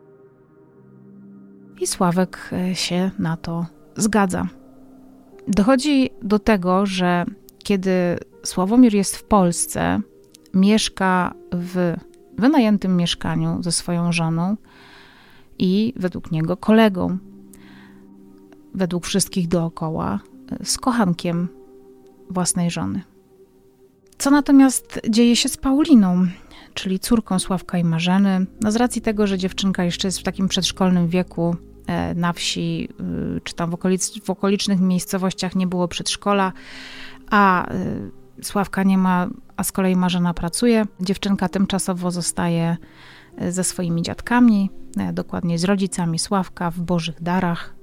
[1.80, 4.48] I Sławek e, się na to zgadza.
[5.48, 7.24] Dochodzi do tego, że
[7.58, 10.00] kiedy Sławomir jest w Polsce,
[10.54, 11.94] mieszka w
[12.38, 14.56] wynajętym mieszkaniu ze swoją żoną
[15.58, 17.18] i według niego kolegą,
[18.74, 20.20] według wszystkich dookoła,
[20.52, 21.48] e, z kochankiem
[22.30, 23.02] własnej żony.
[24.18, 26.26] Co natomiast dzieje się z Pauliną?
[26.76, 28.46] Czyli córką Sławka i Marzeny.
[28.60, 32.88] No z racji tego, że dziewczynka jeszcze jest w takim przedszkolnym wieku, e, na wsi
[33.36, 36.52] y, czy tam w, okolic, w okolicznych miejscowościach nie było przedszkola,
[37.30, 38.10] a y,
[38.42, 40.86] Sławka nie ma, a z kolei Marzena pracuje.
[41.00, 42.76] Dziewczynka tymczasowo zostaje
[43.38, 47.74] e, ze swoimi dziadkami, e, dokładnie z rodzicami Sławka w Bożych Darach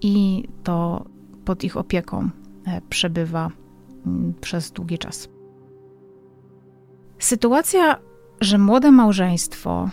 [0.00, 1.04] i to
[1.44, 2.30] pod ich opieką
[2.88, 3.50] przebywa
[4.06, 5.28] mm, przez długi czas.
[7.18, 7.98] Sytuacja
[8.44, 9.90] że młode małżeństwo,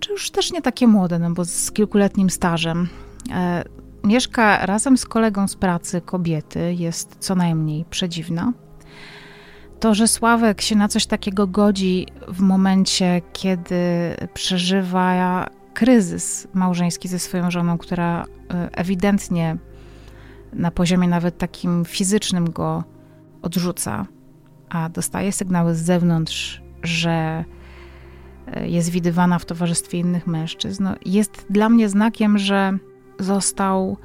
[0.00, 2.88] czy już też nie takie młode, no bo z kilkuletnim stażem,
[3.30, 3.64] e,
[4.04, 8.52] mieszka razem z kolegą z pracy kobiety, jest co najmniej przedziwna.
[9.80, 13.80] To, że Sławek się na coś takiego godzi w momencie, kiedy
[14.34, 19.56] przeżywa kryzys małżeński ze swoją żoną, która e, ewidentnie
[20.52, 22.84] na poziomie nawet takim fizycznym go
[23.42, 24.06] odrzuca,
[24.68, 27.44] a dostaje sygnały z zewnątrz, że
[28.66, 32.78] jest widywana w towarzystwie innych mężczyzn, no, jest dla mnie znakiem, że
[33.18, 33.96] został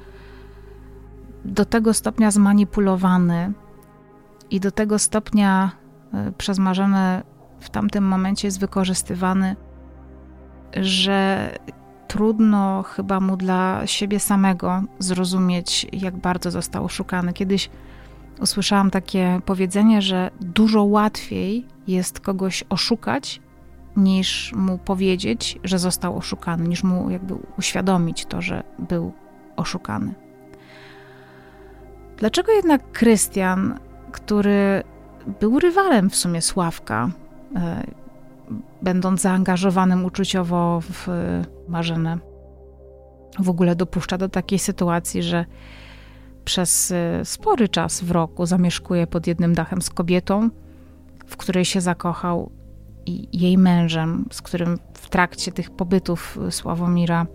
[1.44, 3.52] do tego stopnia zmanipulowany
[4.50, 5.70] i do tego stopnia
[6.12, 7.22] e, przez Marzenę
[7.60, 9.56] w tamtym momencie jest wykorzystywany,
[10.76, 11.50] że
[12.08, 17.32] trudno chyba mu dla siebie samego zrozumieć, jak bardzo został oszukany.
[17.32, 17.70] Kiedyś
[18.40, 23.40] usłyszałam takie powiedzenie, że dużo łatwiej jest kogoś oszukać,
[23.96, 29.12] niż mu powiedzieć, że został oszukany, niż mu jakby uświadomić to, że był
[29.56, 30.14] oszukany.
[32.16, 33.78] Dlaczego jednak Krystian,
[34.12, 34.82] który
[35.40, 37.10] był rywalem w sumie Sławka,
[37.56, 37.84] e,
[38.82, 41.08] będąc zaangażowanym uczuciowo w
[41.68, 42.18] Marzenę,
[43.38, 45.44] w ogóle dopuszcza do takiej sytuacji, że
[46.44, 50.50] przez e, spory czas w roku zamieszkuje pod jednym dachem z kobietą,
[51.26, 52.50] w której się zakochał
[53.06, 57.26] i jej mężem, z którym w trakcie tych pobytów Sławomira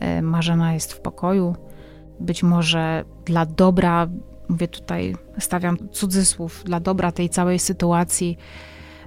[0.00, 1.56] e, Marzena jest w pokoju.
[2.20, 4.08] Być może dla dobra,
[4.48, 8.38] mówię tutaj, stawiam cudzysłów, dla dobra tej całej sytuacji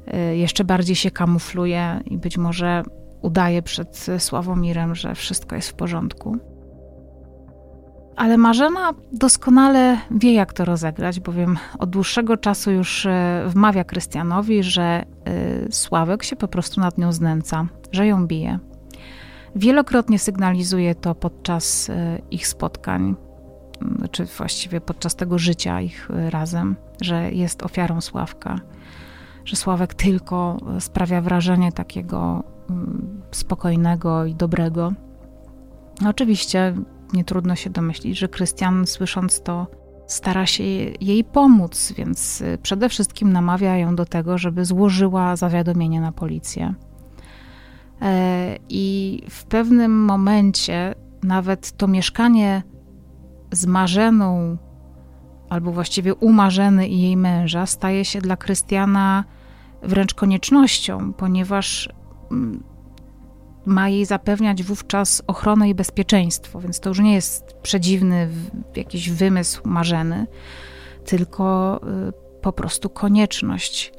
[0.07, 2.83] e, jeszcze bardziej się kamufluje i być może
[3.21, 6.52] udaje przed Sławomirem, że wszystko jest w porządku.
[8.15, 14.63] Ale Marzena doskonale wie, jak to rozegrać, bowiem od dłuższego czasu już e, wmawia Krystianowi,
[14.63, 15.05] że e,
[15.71, 18.59] Sławek się po prostu nad nią znęca, że ją bije.
[19.55, 23.15] Wielokrotnie sygnalizuje to podczas e, ich spotkań,
[24.11, 28.59] czy właściwie podczas tego życia ich razem, że jest ofiarą Sławka,
[29.45, 32.43] że Sławek tylko sprawia wrażenie takiego
[33.31, 34.93] spokojnego i dobrego.
[36.07, 36.73] Oczywiście
[37.13, 39.67] nie trudno się domyślić, że Krystian, słysząc to,
[40.07, 40.63] stara się
[41.01, 46.73] jej pomóc, więc y, przede wszystkim namawia ją do tego, żeby złożyła zawiadomienie na policję.
[48.01, 52.63] E, I w pewnym momencie nawet to mieszkanie
[53.51, 54.57] z marzeną,
[55.49, 59.23] albo właściwie umarzeny i jej męża, staje się dla Krystiana
[59.81, 61.89] wręcz koniecznością, ponieważ
[62.31, 62.63] mm,
[63.65, 68.29] ma jej zapewniać wówczas ochronę i bezpieczeństwo, więc to już nie jest przedziwny
[68.75, 70.27] jakiś wymysł marzeny,
[71.05, 73.93] tylko y, po prostu konieczność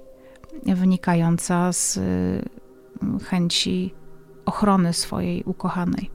[0.67, 2.45] wynikająca z y,
[3.25, 3.95] chęci
[4.45, 6.11] ochrony swojej ukochanej.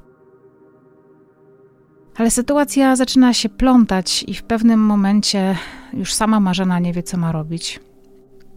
[2.15, 5.57] Ale sytuacja zaczyna się plątać, i w pewnym momencie
[5.93, 7.79] już sama Marzena nie wie, co ma robić.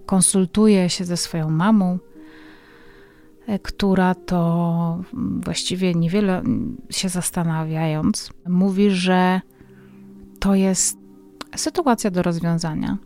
[0.07, 1.99] Konsultuje się ze swoją mamą,
[3.63, 4.99] która to
[5.41, 6.43] właściwie niewiele
[6.91, 9.41] się zastanawiając, mówi, że
[10.41, 10.99] to jest
[11.57, 12.99] sytuacja do rozwiązania.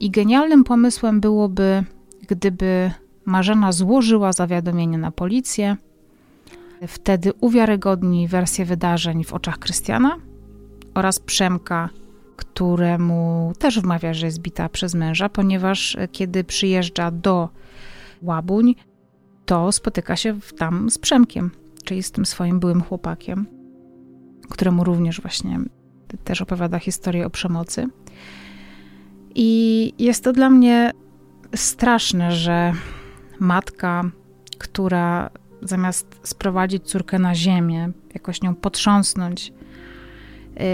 [0.00, 1.84] I genialnym pomysłem byłoby,
[2.28, 2.90] gdyby
[3.24, 5.76] Marzena złożyła zawiadomienie na policję
[6.86, 10.16] Wtedy uwiarygodni wersję wydarzeń w oczach Krystiana
[10.94, 11.88] oraz Przemka,
[12.36, 17.48] któremu też wmawia, że jest bita przez męża, ponieważ kiedy przyjeżdża do
[18.22, 18.74] Łabuń,
[19.48, 21.50] to spotyka się tam z Przemkiem,
[21.84, 23.46] czyli z tym swoim byłym chłopakiem,
[24.50, 25.58] któremu również właśnie
[26.24, 27.86] też opowiada historię o przemocy.
[29.34, 30.90] I jest to dla mnie
[31.54, 32.72] straszne, że
[33.40, 34.10] matka,
[34.58, 35.30] która
[35.62, 39.48] zamiast sprowadzić córkę na ziemię, jakoś nią potrząsnąć.
[39.48, 40.64] Yy,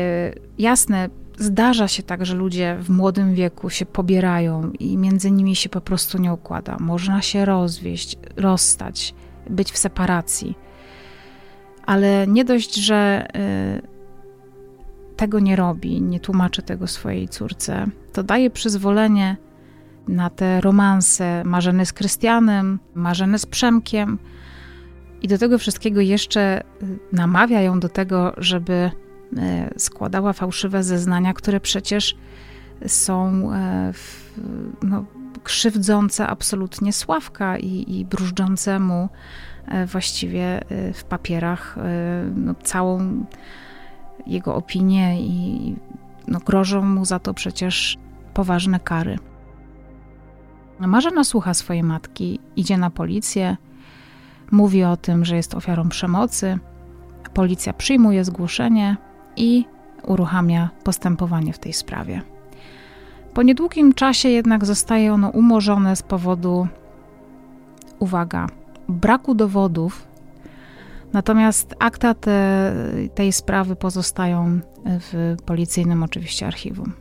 [0.58, 5.68] jasne, zdarza się tak, że ludzie w młodym wieku się pobierają i między nimi się
[5.68, 6.76] po prostu nie układa.
[6.80, 9.14] Można się rozwieść, rozstać,
[9.50, 10.58] być w separacji.
[11.86, 13.26] Ale nie dość, że
[13.82, 19.36] yy, tego nie robi, nie tłumaczy tego swojej córce, to daje przyzwolenie
[20.08, 24.18] na te romanse marzene z Krystianem, marzene z Przemkiem,
[25.24, 28.90] i do tego wszystkiego jeszcze y, namawia ją do tego, żeby y,
[29.76, 32.16] składała fałszywe zeznania, które przecież
[32.86, 33.92] są e,
[34.82, 35.04] no,
[35.42, 39.08] krzywdzące absolutnie Sławka i, i brużdżące mu
[39.68, 41.76] e, właściwie e, w papierach
[42.36, 43.24] no, całą
[44.26, 45.76] jego opinię i
[46.28, 47.98] no, grożą mu za to przecież
[48.34, 49.18] poważne kary.
[50.80, 53.56] Marzena słucha swojej matki, idzie na policję,
[54.50, 56.58] mówi o tym, że jest ofiarą przemocy.
[57.34, 58.96] Policja przyjmuje zgłoszenie
[59.36, 59.64] i
[60.06, 62.22] uruchamia postępowanie w tej sprawie.
[63.34, 66.68] Po niedługim czasie jednak zostaje ono umorzone z powodu,
[67.98, 68.46] uwaga,
[68.88, 70.06] braku dowodów.
[71.12, 72.72] Natomiast akta te,
[73.14, 76.92] tej sprawy pozostają w policyjnym oczywiście archiwum.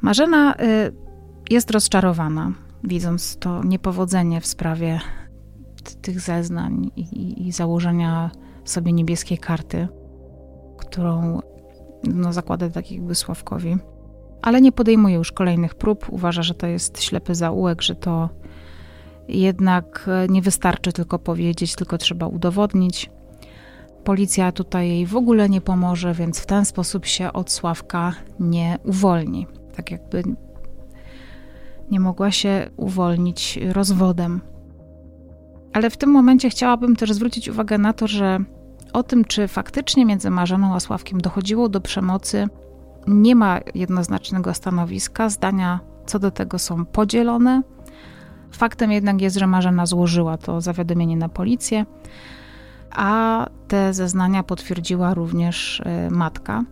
[0.00, 0.92] Marzena y,
[1.50, 2.52] jest rozczarowana,
[2.84, 5.00] widząc to niepowodzenie w sprawie
[6.02, 8.30] tych zeznań i, i założenia
[8.64, 9.88] sobie niebieskiej karty,
[10.94, 11.40] którą
[12.04, 13.76] no, zakłada tak jakby Sławkowi.
[14.42, 16.06] Ale nie podejmuje już kolejnych prób.
[16.08, 18.28] Uważa, że to jest ślepy zaułek, że to
[19.28, 23.10] jednak nie wystarczy tylko powiedzieć, tylko trzeba udowodnić.
[24.04, 28.78] Policja tutaj jej w ogóle nie pomoże, więc w ten sposób się od Sławka nie
[28.84, 29.46] uwolni.
[29.76, 30.22] Tak jakby
[31.90, 34.40] nie mogła się uwolnić rozwodem.
[35.72, 38.44] Ale w tym momencie chciałabym też zwrócić uwagę na to, że
[38.94, 42.48] o tym, czy faktycznie między Marzeną a Sławkiem dochodziło do przemocy,
[43.06, 45.28] nie ma jednoznacznego stanowiska.
[45.28, 47.62] Zdania co do tego są podzielone.
[48.52, 51.86] Faktem jednak jest, że Marzena złożyła to zawiadomienie na policję,
[52.90, 56.64] a te zeznania potwierdziła również e, matka.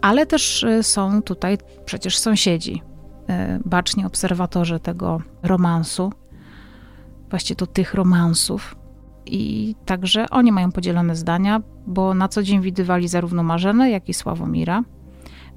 [0.00, 2.82] Ale też e, są tutaj przecież sąsiedzi,
[3.28, 6.12] e, baczni obserwatorzy tego romansu,
[7.30, 8.79] właściwie to tych romansów.
[9.30, 14.14] I także oni mają podzielone zdania, bo na co dzień widywali zarówno Marzenę, jak i
[14.14, 14.82] Sławomira.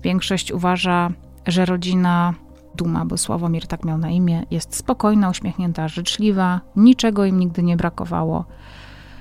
[0.03, 1.11] Większość uważa,
[1.47, 2.33] że rodzina
[2.75, 7.77] Duma, bo Sławomir tak miał na imię, jest spokojna, uśmiechnięta, życzliwa, niczego im nigdy nie
[7.77, 8.45] brakowało.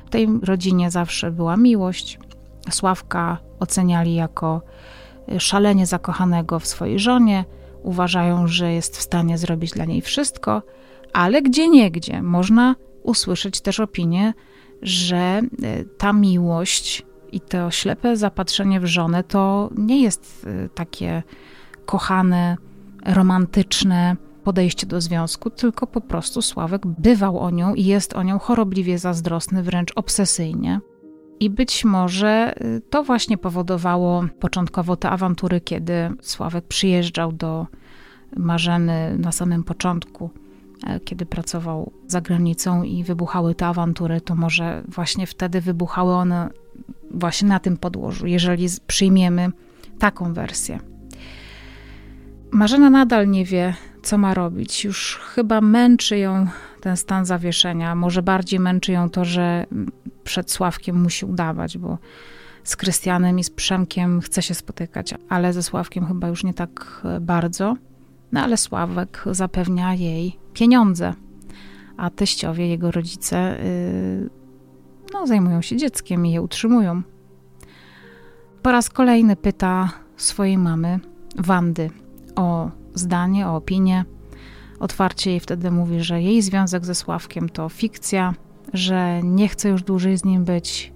[0.07, 2.19] W tej rodzinie zawsze była miłość.
[2.71, 4.63] Sławka oceniali jako
[5.39, 7.45] szalenie zakochanego w swojej żonie,
[7.83, 10.63] uważają, że jest w stanie zrobić dla niej wszystko–
[11.13, 14.35] ale gdzie niegdzie można usłyszeć też opinię,
[14.83, 15.43] że e,
[15.99, 17.03] ta miłość
[17.33, 21.23] i to ślepe zapatrzenie w żonę to nie jest e, takie
[21.87, 22.57] kochane,
[23.07, 28.39] romantyczne podejście do związku, tylko po prostu Sławek bywał o nią i jest o nią
[28.39, 30.81] chorobliwie zazdrosny, wręcz obsesyjnie.
[31.41, 37.67] I być może y, to właśnie powodowało początkowo te awantury, kiedy Sławek przyjeżdżał do
[38.37, 40.42] Marzeny na samym początku, e,
[41.05, 46.51] kiedy pracował za granicą i wybuchały te awantury, to może właśnie wtedy wybuchały one
[47.11, 49.51] właśnie na tym podłożu, jeżeli przyjmiemy
[49.99, 50.79] taką wersję.
[52.51, 54.85] Marzena nadal nie wie, co ma robić.
[54.85, 56.47] Już chyba męczy ją
[56.81, 57.95] ten stan zawieszenia.
[57.95, 59.67] Może bardziej męczy ją to, że
[60.25, 61.99] przed Sławkiem musi udawać, bo
[62.65, 67.03] z Krystianem i z Przemkiem chce się spotykać, ale ze Sławkiem chyba już nie tak
[67.05, 67.77] e, bardzo.
[68.33, 71.15] No ale Sławek zapewnia jej pieniądze,
[71.97, 74.31] a teściowie, jego rodzice, yy,
[75.13, 77.03] no, zajmują się dzieckiem i je utrzymują.
[78.63, 81.01] Po raz kolejny pyta swojej mamy,
[81.37, 81.91] Wandy,
[82.37, 84.05] o zdanie, o opinię.
[84.81, 88.35] Otwarcie jej wtedy mówi, że jej związek ze Sławkiem to fikcja,
[88.73, 90.92] że nie chce już dłużej z nim być,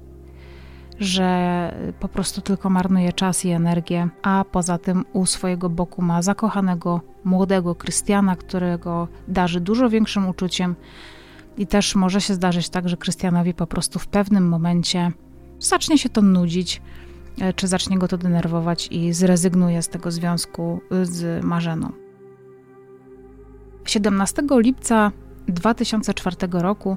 [1.01, 6.23] że po prostu tylko marnuje czas i energię, a poza tym u swojego boku ma
[6.23, 10.75] zakochanego młodego Krystiana, którego darzy dużo większym uczuciem.
[11.59, 15.13] I też może się zdarzyć tak, że Krystianowi po prostu w pewnym momencie
[15.59, 16.83] zacznie się to nudzić,
[17.41, 21.93] e, czy zacznie go to denerwować i zrezygnuje z tego związku z Marzeną.
[23.85, 25.13] 17 lipca
[25.49, 26.97] 2004 roku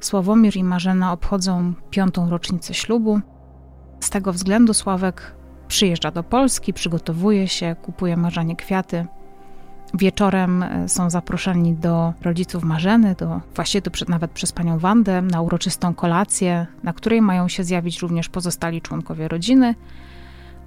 [0.00, 3.20] Sławomir i Marzena obchodzą piątą rocznicę ślubu.
[4.00, 5.36] Z tego względu Sławek
[5.68, 9.06] przyjeżdża do Polski, przygotowuje się, kupuje Marzenie kwiaty.
[9.94, 13.40] Wieczorem e, są zaproszeni do rodziców Marzeny, do,
[13.82, 18.28] to przed, nawet przez panią Wandę, na uroczystą kolację, na której mają się zjawić również
[18.28, 19.74] pozostali członkowie rodziny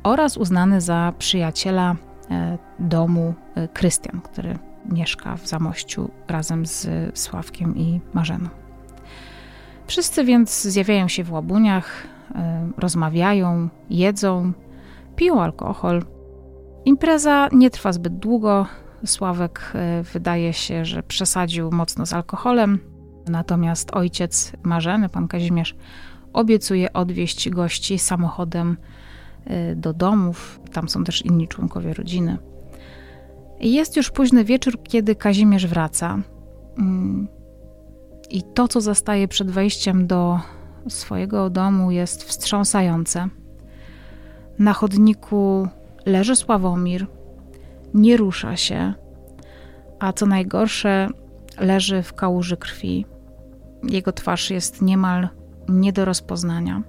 [0.04, 1.96] oraz uznany za przyjaciela
[2.32, 6.88] e, domu e, Krystian, który mieszka w Zamościu razem z
[7.20, 8.50] Sławkiem i Marzeną.
[9.90, 14.52] Wszyscy więc zjawiają się w łabuniach, e, rozmawiają, jedzą,
[15.16, 16.04] piją alkohol.
[16.86, 18.66] Impreza nie trwa zbyt długo.
[19.06, 22.80] Sławek e, wydaje się, że przesadził mocno z alkoholem,
[23.28, 25.76] natomiast ojciec Marzeny, pan Kazimierz,
[26.34, 28.78] obiecuje odwieźć gości samochodem
[29.46, 30.60] e, do domów.
[30.74, 32.38] Tam są też inni członkowie rodziny.
[33.60, 36.20] Jest już późny wieczór, kiedy Kazimierz wraca.
[38.30, 40.40] I to, co zastaje przed wejściem do
[40.90, 43.28] swojego domu, jest wstrząsające.
[44.60, 45.68] Na chodniku
[46.06, 47.08] leży Sławomir,
[47.94, 48.94] nie rusza się,
[50.00, 51.10] a co najgorsze,
[51.60, 53.06] leży w kałuży krwi.
[53.84, 55.30] Jego twarz jest niemal
[55.70, 56.84] nie do rozpoznania.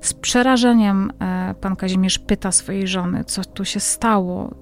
[0.00, 4.54] Z przerażeniem e, pan Kazimierz pyta swojej żony, co tu się stało.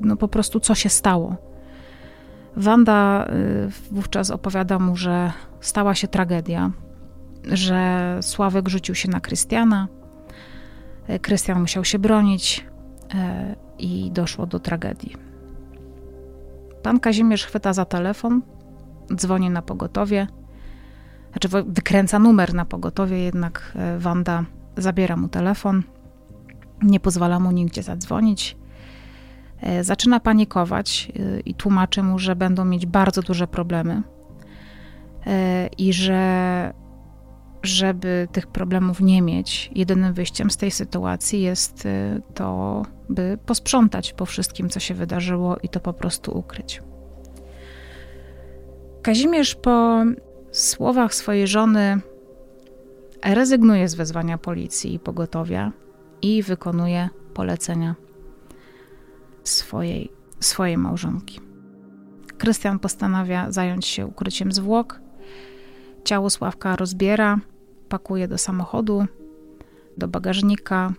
[0.00, 1.49] No po prostu, co się stało.
[2.56, 6.70] Wanda y, wówczas opowiada mu, że stała się tragedia,
[7.44, 9.88] że Sławek rzucił się na Krystiana.
[11.10, 12.66] Y, Krystian musiał się bronić
[13.14, 13.16] y,
[13.78, 15.16] i doszło do tragedii.
[16.82, 18.42] Pan Kazimierz chwyta za telefon,
[19.14, 20.26] dzwoni na pogotowie,
[21.30, 24.44] znaczy wykręca numer na pogotowie, jednak Wanda
[24.76, 25.82] zabiera mu telefon,
[26.82, 28.59] nie pozwala mu nigdzie zadzwonić.
[29.60, 34.02] E, zaczyna panikować e, i tłumaczy mu, że będą mieć bardzo duże problemy
[35.26, 36.80] e, i że
[37.62, 41.88] żeby tych problemów nie mieć, jedynym wyjściem z tej sytuacji jest
[42.34, 46.82] to, by posprzątać po wszystkim, co się wydarzyło i to po prostu ukryć.
[49.02, 50.04] Kazimierz po
[50.52, 52.00] słowach swojej żony
[53.24, 55.72] rezygnuje z wezwania policji i pogotowia
[56.22, 57.94] i wykonuje polecenia
[59.44, 61.40] swojej, swojej małżonki.
[62.38, 65.00] Krystian postanawia zająć się ukryciem zwłok.
[66.04, 67.38] Ciało Sławka rozbiera,
[67.88, 69.06] pakuje do samochodu,
[69.96, 70.92] do bagażnika,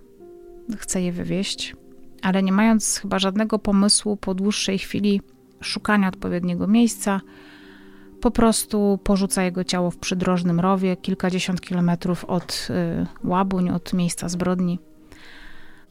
[0.77, 1.75] chce je wywieźć,
[2.21, 5.21] ale nie mając chyba żadnego pomysłu po dłuższej chwili
[5.61, 7.21] szukania odpowiedniego miejsca,
[8.21, 14.29] po prostu porzuca jego ciało w przydrożnym rowie, kilkadziesiąt kilometrów od y, Łabuń, od miejsca
[14.29, 14.79] zbrodni.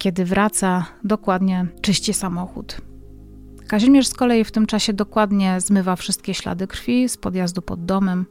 [0.01, 2.81] Kiedy wraca, dokładnie czyści samochód.
[3.67, 8.27] Kazimierz z kolei w tym czasie dokładnie zmywa wszystkie ślady krwi z podjazdu pod domem.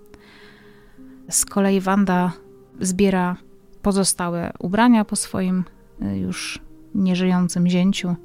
[1.30, 2.32] Z kolei Wanda
[2.80, 3.38] zbiera
[3.82, 5.64] pozostałe ubrania po swoim
[6.02, 6.60] y, już
[6.96, 8.16] nieżyjącym zięciu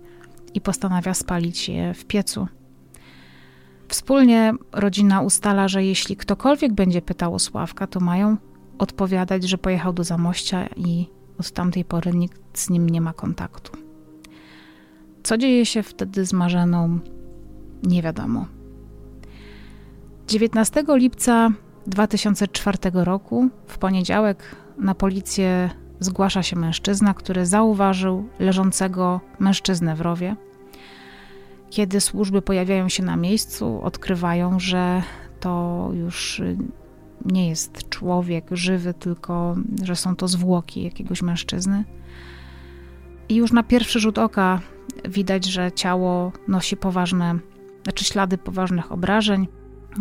[0.55, 2.49] i postanawia spalić je w piecu.
[3.89, 8.37] Wspólnie rodzina ustala, że jeśli ktokolwiek będzie pytał o Sławka, to mają
[8.79, 13.73] odpowiadać, że pojechał do Zamościa i od tamtej pory nikt z nim nie ma kontaktu.
[15.23, 16.99] Co dzieje się wtedy z Marzeną,
[17.83, 18.47] nie wiadomo.
[20.29, 21.51] 19 lipca
[21.87, 25.71] 2004 roku w poniedziałek na policję
[26.01, 30.37] zgłasza się mężczyzna, który zauważył leżącego mężczyznę w rowie.
[31.71, 35.03] Kiedy służby pojawiają się na miejscu, odkrywają, że
[35.41, 36.43] to już
[37.25, 41.85] nie jest człowiek żywy, tylko że są to zwłoki jakiegoś mężczyzny.
[43.29, 44.61] I już na pierwszy rzut oka
[45.09, 47.39] widać, że ciało nosi poważne,
[47.83, 49.49] znaczy ślady poważnych obrażeń.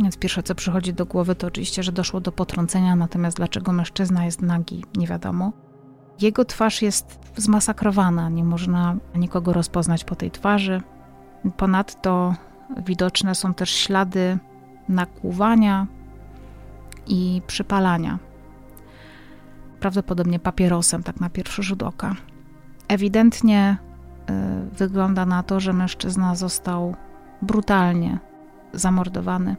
[0.01, 4.25] Więc pierwsze, co przychodzi do głowy, to oczywiście, że doszło do potrącenia, natomiast dlaczego mężczyzna
[4.25, 5.53] jest nagi, nie wiadomo.
[6.21, 10.81] Jego twarz jest zmasakrowana, nie można nikogo rozpoznać po tej twarzy.
[11.57, 12.35] Ponadto
[12.85, 14.37] widoczne są też ślady
[14.89, 15.87] nakłuwania
[17.07, 18.19] i przypalania.
[19.79, 22.15] Prawdopodobnie papierosem, tak na pierwszy rzut oka.
[22.87, 23.77] Ewidentnie
[24.29, 26.95] y, wygląda na to, że mężczyzna został
[27.41, 28.19] brutalnie
[28.73, 29.55] zamordowany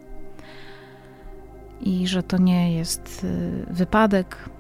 [1.81, 4.51] i że to nie jest y, wypadek,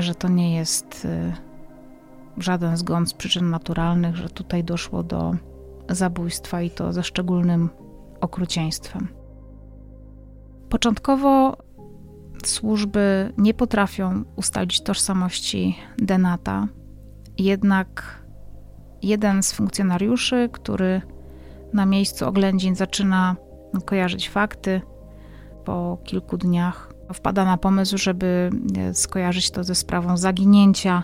[0.00, 1.32] że to nie jest y,
[2.42, 5.34] żaden zgon z przyczyn naturalnych, że tutaj doszło do
[5.88, 7.68] zabójstwa i to ze szczególnym
[8.20, 9.08] okrucieństwem.
[10.68, 11.56] Początkowo
[12.48, 16.68] służby nie potrafią ustalić tożsamości Denata,
[17.38, 18.22] jednak
[19.02, 21.02] jeden z funkcjonariuszy, który
[21.72, 23.36] na miejscu oględzin zaczyna
[23.84, 24.80] kojarzyć fakty,
[25.64, 31.02] po kilku dniach wpada na pomysł, żeby e, skojarzyć to ze sprawą zaginięcia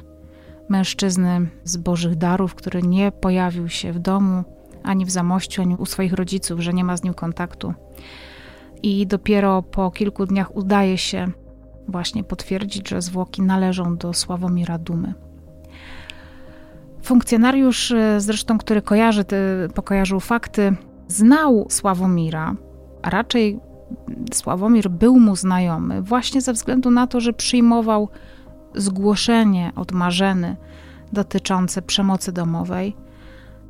[0.68, 4.45] mężczyzny z Bożych Darów, który nie pojawił się w domu,
[4.82, 7.74] ani w Zamościu, ani u swoich rodziców, że nie ma z nim kontaktu.
[8.83, 11.29] I dopiero po kilku dniach udaje się
[11.89, 15.14] właśnie potwierdzić, że zwłoki należą do Sławomira Dumy.
[17.03, 19.24] Funkcjonariusz, e, zresztą, który kojarzy,
[19.74, 20.77] pokojarzył fakty,
[21.09, 22.57] znał Sławomira,
[23.03, 23.61] a raczej
[24.33, 28.09] Sławomir był mu znajomy właśnie ze względu na to, że przyjmował
[28.74, 30.57] zgłoszenie od Marzeny
[31.12, 32.97] dotyczące przemocy domowej.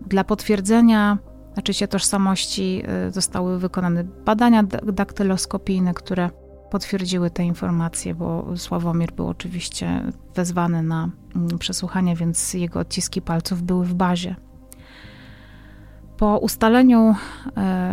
[0.06, 1.18] Dla potwierdzenia
[1.56, 6.30] znaczy się tożsamości y, zostały wykonane badania daktyloskopijne, które
[6.70, 10.02] potwierdziły te informacje, bo Sławomir był oczywiście
[10.34, 14.36] wezwany na mm, przesłuchanie, więc jego odciski palców były w bazie.
[16.16, 17.14] Po ustaleniu,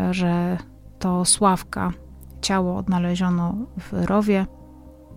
[0.09, 0.57] y, że
[0.99, 1.91] to Sławka
[2.41, 4.45] ciało odnaleziono w rowie.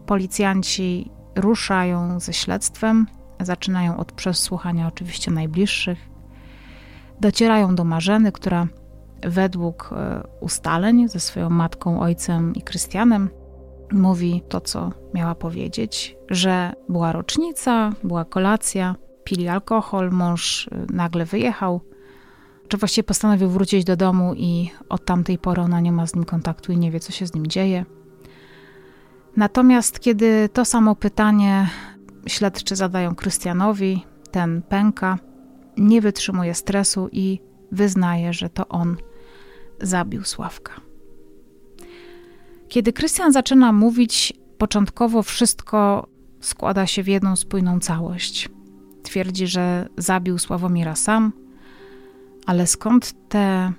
[0.07, 3.07] Policjanci ruszają ze śledztwem,
[3.41, 6.16] zaczynają od przesłuchania oczywiście najbliższych.
[7.21, 8.67] Docierają do Marzeny, która
[9.23, 13.31] według e, ustaleń ze swoją matką, ojcem i Krystianem
[13.93, 18.95] mówi to, co miała powiedzieć, że była rocznica, była kolacja,
[19.25, 21.81] pili alkohol, mąż e, nagle wyjechał,
[22.69, 26.25] czy właściwie postanowił wrócić do domu i od tamtej pory ona nie ma z nim
[26.25, 27.85] kontaktu i nie wie, co się z nim dzieje.
[29.37, 31.69] Natomiast kiedy to samo pytanie
[32.27, 35.19] śledczy zadają Krystianowi, ten pęka,
[35.77, 37.41] nie wytrzymuje stresu i
[37.73, 38.97] wyznaje, że to on
[39.81, 40.73] zabił Sławka.
[42.69, 46.09] Kiedy Krystian zaczyna mówić, początkowo wszystko
[46.41, 48.49] składa się w jedną spójną całość.
[49.03, 51.33] Twierdzi, że zabił Sławomira sam,
[52.47, 53.73] ale skąd te e,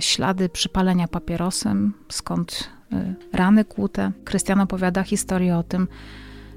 [0.00, 4.12] ślady przypalenia papierosem, skąd e, rany kłute?
[4.24, 5.88] Krystian opowiada historię o tym,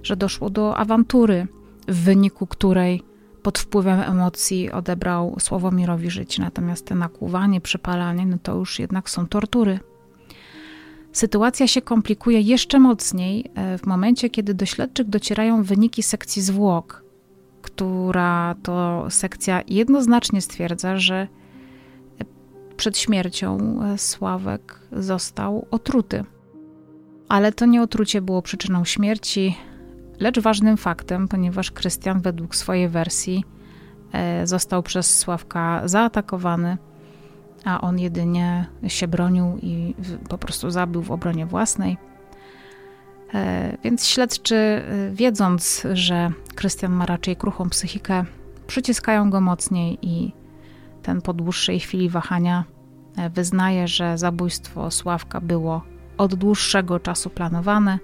[0.03, 1.47] że doszło do awantury,
[1.87, 3.10] w wyniku której
[3.43, 6.41] pod wpływem emocji odebrał Sławomirowi życie.
[6.41, 9.79] Natomiast te nakłuwanie, przypalanie, no to już jednak są tortury.
[11.11, 17.01] Sytuacja się komplikuje jeszcze mocniej e, w momencie, kiedy do śledczych docierają wyniki sekcji zwłok
[17.61, 21.27] która to sekcja jednoznacznie stwierdza, że
[22.77, 26.23] przed śmiercią Sławek został otruty.
[27.29, 29.57] Ale to nie otrucie było przyczyną śmierci,
[30.21, 33.43] lecz ważnym faktem, ponieważ Krystian według swojej wersji
[34.11, 36.77] e, został przez Sławka zaatakowany,
[37.65, 39.95] a on jedynie się bronił i
[40.29, 41.97] po prostu zabił w obronie własnej.
[43.33, 48.25] E, więc śledczy, e, wiedząc, że Krystian ma raczej kruchą psychikę,
[48.67, 50.33] przyciskają go mocniej i
[51.01, 52.63] ten po dłuższej chwili wahania
[53.33, 55.81] wyznaje, że zabójstwo Sławka było
[56.17, 57.99] od dłuższego czasu planowane,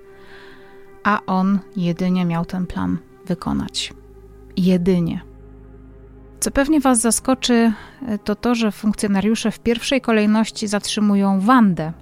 [1.07, 3.93] a on jedynie miał ten plan wykonać.
[4.57, 5.21] Jedynie.
[6.39, 7.73] Co pewnie Was zaskoczy,
[8.23, 11.93] to to, że funkcjonariusze w pierwszej kolejności zatrzymują Wandę,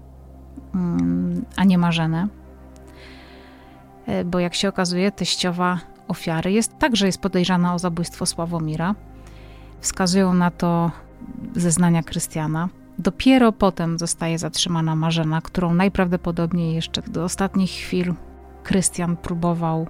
[0.76, 2.28] mm, a nie Marzenę
[4.06, 8.95] E, bo jak się okazuje, teściowa ofiary jest także jest podejrzana o zabójstwo Sławomira.
[9.82, 10.91] Wskazują na to
[11.56, 12.70] zeznania Krystiana.
[12.99, 18.14] Dopiero potem zostaje zatrzymana Marzena, którą najprawdopodobniej jeszcze do ostatnich chwil
[18.66, 19.88] Krystian próbował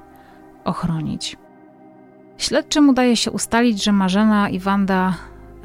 [0.63, 1.37] ochronić.
[2.37, 5.13] Śledczym udaje się ustalić, że Marzena i Wanda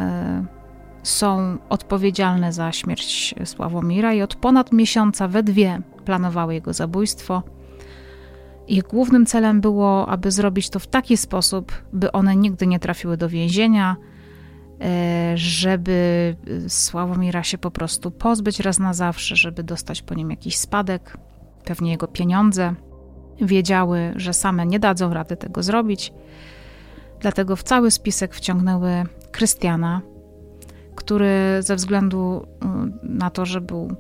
[0.00, 0.61] y,
[1.02, 7.42] są odpowiedzialne za śmierć Sławomira i od ponad miesiąca we dwie planowały jego zabójstwo.
[8.68, 13.16] Ich głównym celem było, aby zrobić to w taki sposób, by one nigdy nie trafiły
[13.16, 13.96] do więzienia,
[14.80, 16.36] e, żeby
[16.68, 21.16] Sławomira się po prostu pozbyć raz na zawsze, żeby dostać po nim jakiś spadek,
[21.64, 22.74] pewnie jego pieniądze.
[23.41, 26.12] Wiedziały, że same nie dadzą rady tego zrobić,
[27.20, 30.01] dlatego w cały spisek wciągnęły Krystiana,
[30.95, 33.97] który ze względu mm, na to, że był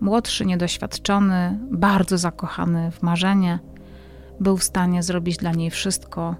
[0.00, 3.58] młodszy, niedoświadczony, bardzo zakochany w marzenie,
[4.40, 6.34] był w stanie zrobić dla niej wszystko,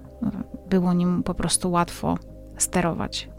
[0.69, 2.17] było nim po prostu łatwo
[2.57, 3.29] sterować.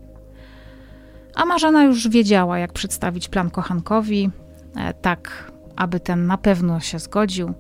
[1.35, 4.31] A Marzena już wiedziała, jak przedstawić plan kochankowi,
[4.77, 7.55] e, tak aby ten na pewno się zgodził.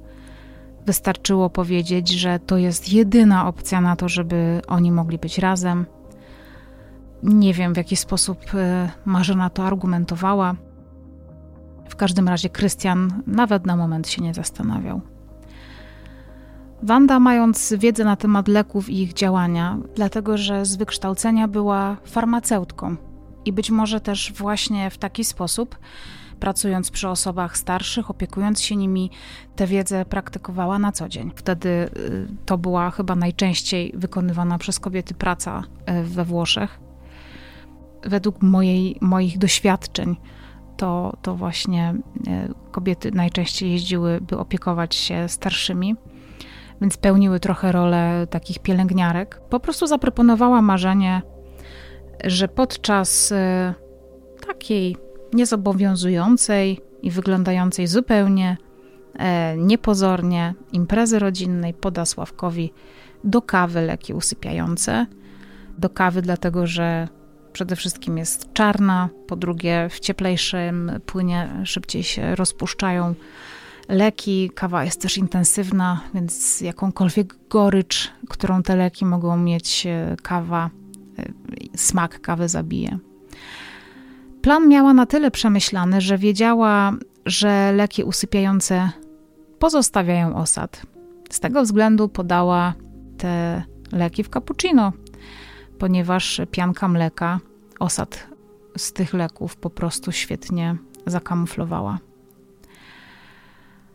[0.86, 5.86] Wystarczyło powiedzieć, że to jest jedyna opcja na to, żeby oni mogli być razem.
[7.22, 10.54] Nie wiem, w jaki sposób e, Marzena to argumentowała.
[11.88, 15.00] W każdym razie Krystian nawet na moment się nie zastanawiał.
[16.82, 22.96] Wanda, mając wiedzę na temat leków i ich działania, dlatego że z wykształcenia była farmaceutką
[23.44, 25.78] i być może też właśnie w taki sposób,
[26.34, 29.10] pracując przy osobach starszych, opiekując się nimi,
[29.56, 31.32] tę wiedzę praktykowała na co dzień.
[31.36, 35.62] Wtedy y, to była chyba najczęściej wykonywana przez kobiety praca
[36.00, 36.80] y, we Włoszech.
[38.02, 40.16] Według mojej, moich doświadczeń,
[40.76, 41.94] to, to właśnie
[42.26, 45.96] y, kobiety najczęściej jeździły, by opiekować się starszymi
[46.80, 49.40] więc pełniły trochę rolę takich pielęgniarek.
[49.50, 51.22] Po prostu zaproponowała marzenie,
[52.24, 53.34] że podczas
[54.46, 54.96] takiej
[55.34, 58.56] niezobowiązującej i wyglądającej zupełnie
[59.14, 62.72] e, niepozornie imprezy rodzinnej poda Sławkowi
[63.24, 65.06] do kawy leki usypiające.
[65.78, 67.08] Do kawy, dlatego że
[67.52, 73.14] przede wszystkim jest czarna, po drugie w cieplejszym płynie szybciej się rozpuszczają
[73.88, 74.50] leki.
[74.54, 80.70] Kawa jest też intensywna, więc jakąkolwiek gorycz, którą te leki mogą mieć, e, kawa,
[81.18, 81.24] e,
[81.76, 82.98] smak kawy zabije.
[84.44, 86.92] Plan miała na tyle przemyślany, że wiedziała,
[87.26, 88.90] że leki usypiające
[89.58, 90.82] pozostawiają osad.
[91.30, 92.74] Z tego względu podała
[93.18, 94.92] te leki w cappuccino,
[95.78, 97.40] ponieważ pianka mleka
[97.80, 98.26] osad
[98.76, 100.76] z tych leków po prostu świetnie
[101.06, 101.98] zakamuflowała.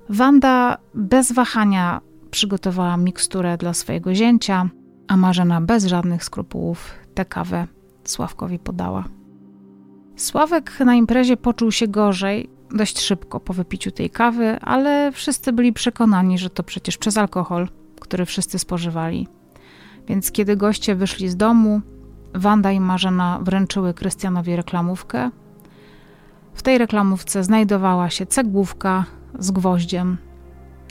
[0.09, 4.69] Wanda bez wahania przygotowała miksturę dla swojego zięcia,
[5.07, 7.67] a Marzena bez żadnych skrupułów tę kawę
[8.03, 9.18] Sławkowi podała.
[10.19, 15.73] Sławek na imprezie poczuł się gorzej dość szybko po wypiciu tej kawy, ale wszyscy byli
[15.73, 17.67] przekonani, że to przecież przez alkohol,
[17.99, 19.27] który wszyscy spożywali.
[20.07, 21.81] Więc kiedy goście wyszli z domu,
[22.35, 25.31] Wanda i Marzena wręczyły Krystianowi reklamówkę.
[26.53, 29.05] W tej reklamówce znajdowała się cegłówka
[29.39, 30.17] z gwoździem.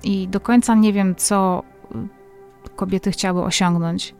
[0.04, 1.62] I do końca nie wiem, co
[2.76, 4.14] kobiety chciały osiągnąć.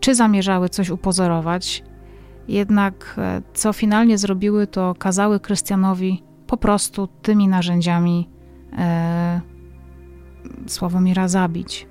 [0.00, 1.82] Czy zamierzały coś upozorować,
[2.48, 8.28] jednak e, co finalnie zrobiły, to kazały Krystianowi po prostu tymi narzędziami
[8.78, 9.40] e,
[10.66, 11.88] Sławomira zabić.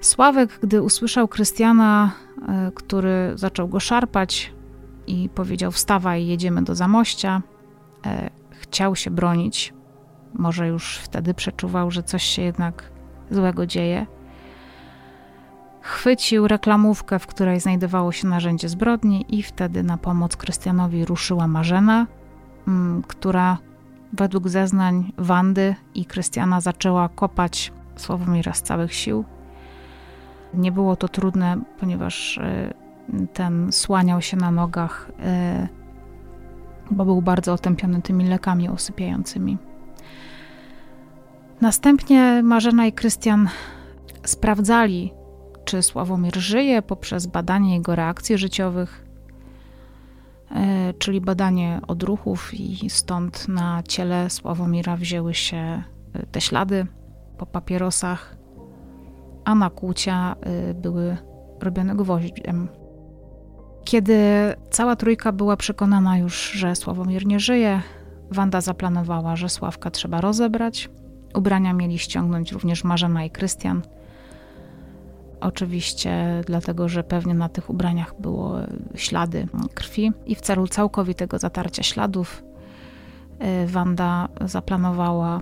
[0.00, 2.12] Sławek, gdy usłyszał Krystiana,
[2.48, 4.52] e, który zaczął go szarpać
[5.06, 7.42] i powiedział: Wstawaj, jedziemy do zamościa,
[8.06, 9.74] e, chciał się bronić,
[10.34, 12.90] może już wtedy przeczuwał, że coś się jednak
[13.30, 14.06] złego dzieje.
[15.88, 22.06] Chwycił reklamówkę, w której znajdowało się narzędzie zbrodni, i wtedy na pomoc Krystianowi ruszyła Marzena,
[22.68, 23.58] mm, która
[24.12, 29.24] według zeznań Wandy i Krystiana zaczęła kopać Sławomira z całych sił.
[30.54, 32.74] Nie było to trudne, ponieważ e,
[33.32, 35.68] ten słaniał się na nogach, e,
[36.90, 39.58] bo był bardzo otępiony tymi lekami usypiającymi.
[41.60, 43.48] Następnie Marzena i Krystian
[44.24, 45.17] sprawdzali,
[45.68, 49.04] czy Sławomir żyje poprzez badanie jego reakcji życiowych,
[50.50, 55.82] e, czyli badanie odruchów, i stąd na ciele Sławomira wzięły się e,
[56.32, 56.86] te ślady
[57.38, 58.36] po papierosach,
[59.44, 61.16] a nakłucia e, były
[61.60, 62.68] robione gwoździem.
[63.84, 64.18] Kiedy
[64.70, 67.82] cała trójka była przekonana już, że Sławomir nie żyje,
[68.30, 70.90] Wanda zaplanowała, że Sławka trzeba rozebrać
[71.34, 73.82] Ubrania mieli ściągnąć również Marzena i Krystian.
[75.40, 78.56] Oczywiście dlatego, że pewnie na tych ubraniach było
[78.94, 82.42] ślady krwi i w celu całkowitego zatarcia śladów
[83.64, 85.40] y, Wanda zaplanowała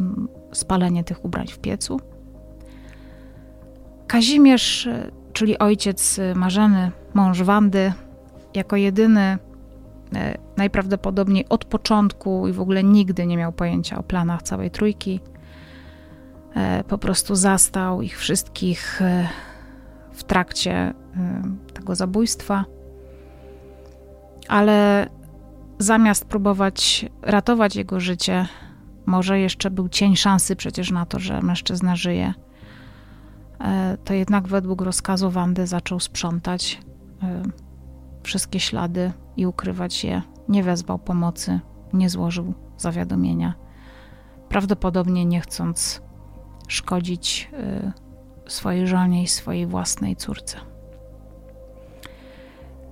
[0.00, 2.00] mm, spalenie tych ubrań w piecu.
[4.06, 4.88] Kazimierz,
[5.32, 7.92] czyli ojciec Marzeny, mąż Wandy,
[8.54, 9.38] jako jedyny
[10.16, 10.18] y,
[10.56, 15.20] najprawdopodobniej od początku i w ogóle nigdy nie miał pojęcia o planach całej trójki.
[16.80, 19.02] Y, po prostu zastał ich wszystkich
[20.12, 20.94] w trakcie
[21.74, 22.64] tego zabójstwa,
[24.48, 25.08] ale
[25.78, 28.46] zamiast próbować ratować jego życie,
[29.06, 32.34] może jeszcze był cień szansy przecież na to, że mężczyzna żyje,
[33.60, 36.80] e, to jednak według rozkazu Wandy zaczął sprzątać
[37.22, 37.42] e,
[38.22, 40.22] wszystkie ślady i ukrywać je.
[40.48, 41.60] Nie wezwał pomocy,
[41.92, 43.54] nie złożył zawiadomienia.
[44.48, 46.01] Prawdopodobnie nie chcąc
[46.72, 47.92] szkodzić e,
[48.46, 50.56] swojej żonie i swojej własnej córce.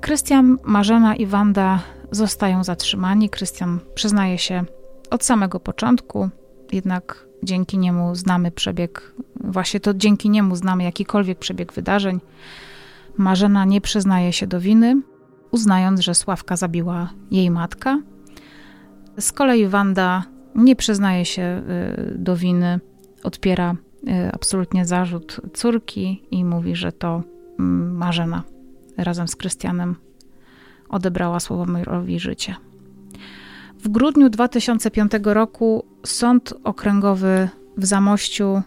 [0.01, 3.31] Krystian, Marzena i Wanda zostają zatrzymani.
[3.31, 4.65] Krystian przyznaje się
[5.11, 6.29] od samego początku,
[6.73, 9.15] jednak dzięki niemu znamy przebieg,
[9.45, 12.21] właśnie to dzięki niemu znamy jakikolwiek przebieg wydarzeń.
[13.17, 15.03] Marzena nie przyznaje się do winy,
[15.51, 18.01] uznając, że Sławka zabiła jej matka.
[19.19, 20.25] Z kolei Wanda
[20.55, 21.63] nie przyznaje się
[22.13, 22.81] y, do winy,
[23.25, 23.75] odpiera
[24.09, 27.23] y, absolutnie zarzut córki i mówi, że to
[27.59, 28.43] mm, Marzena
[28.97, 29.97] razem z Krystianem
[30.89, 32.57] odebrała Sławomirowi życie.
[33.79, 38.63] W grudniu 2005 roku Sąd Okręgowy w Zamościu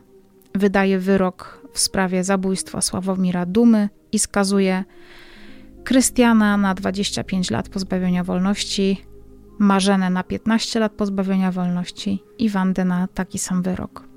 [0.55, 4.83] wydaje wyrok w sprawie zabójstwa Sławomira Dumy i skazuje
[5.83, 9.05] Krystiana na 25 lat pozbawienia wolności,
[9.59, 14.12] Marzenę na 15 lat pozbawienia wolności i Wandę na taki sam wyrok.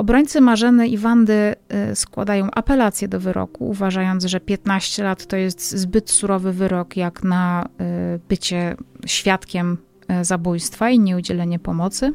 [0.00, 1.54] Obrońcy Marzeny i Wandy
[1.92, 7.24] y, składają apelację do wyroku, uważając, że 15 lat to jest zbyt surowy wyrok jak
[7.24, 7.68] na
[8.14, 8.76] y, bycie
[9.06, 9.78] świadkiem
[10.20, 12.12] y, zabójstwa i nieudzielenie pomocy.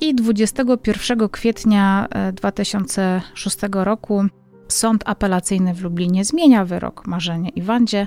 [0.00, 4.24] I 21 kwietnia 2006 roku
[4.68, 8.06] sąd apelacyjny w Lublinie zmienia wyrok Marzenie i Wandzie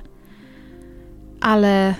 [1.41, 1.95] ale e,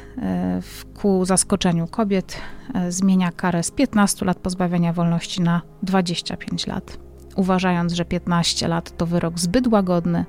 [1.02, 2.42] ku zaskoczeniu kobiet
[2.74, 6.98] e, zmienia karę z 15 lat pozbawienia wolności na 25 lat,
[7.36, 10.26] uważając, że 15 lat to wyrok zbyt łagodny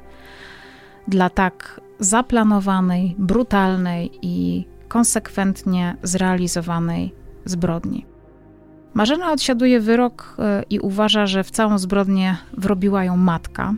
[1.08, 8.06] dla tak zaplanowanej, brutalnej i konsekwentnie zrealizowanej zbrodni.
[8.94, 13.74] Marzena odsiaduje wyrok e, i uważa, że w całą zbrodnię wrobiła ją matka.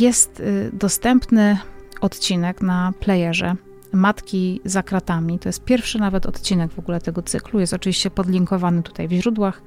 [0.00, 0.42] Jest
[0.72, 1.58] dostępny
[2.04, 3.54] odcinek na playerze
[3.92, 5.38] Matki za kratami.
[5.38, 7.60] To jest pierwszy nawet odcinek w ogóle tego cyklu.
[7.60, 9.62] Jest oczywiście podlinkowany tutaj w źródłach.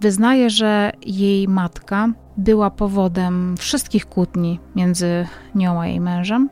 [0.00, 6.50] Wyznaje, że jej matka była powodem wszystkich kłótni między nią a jej mężem.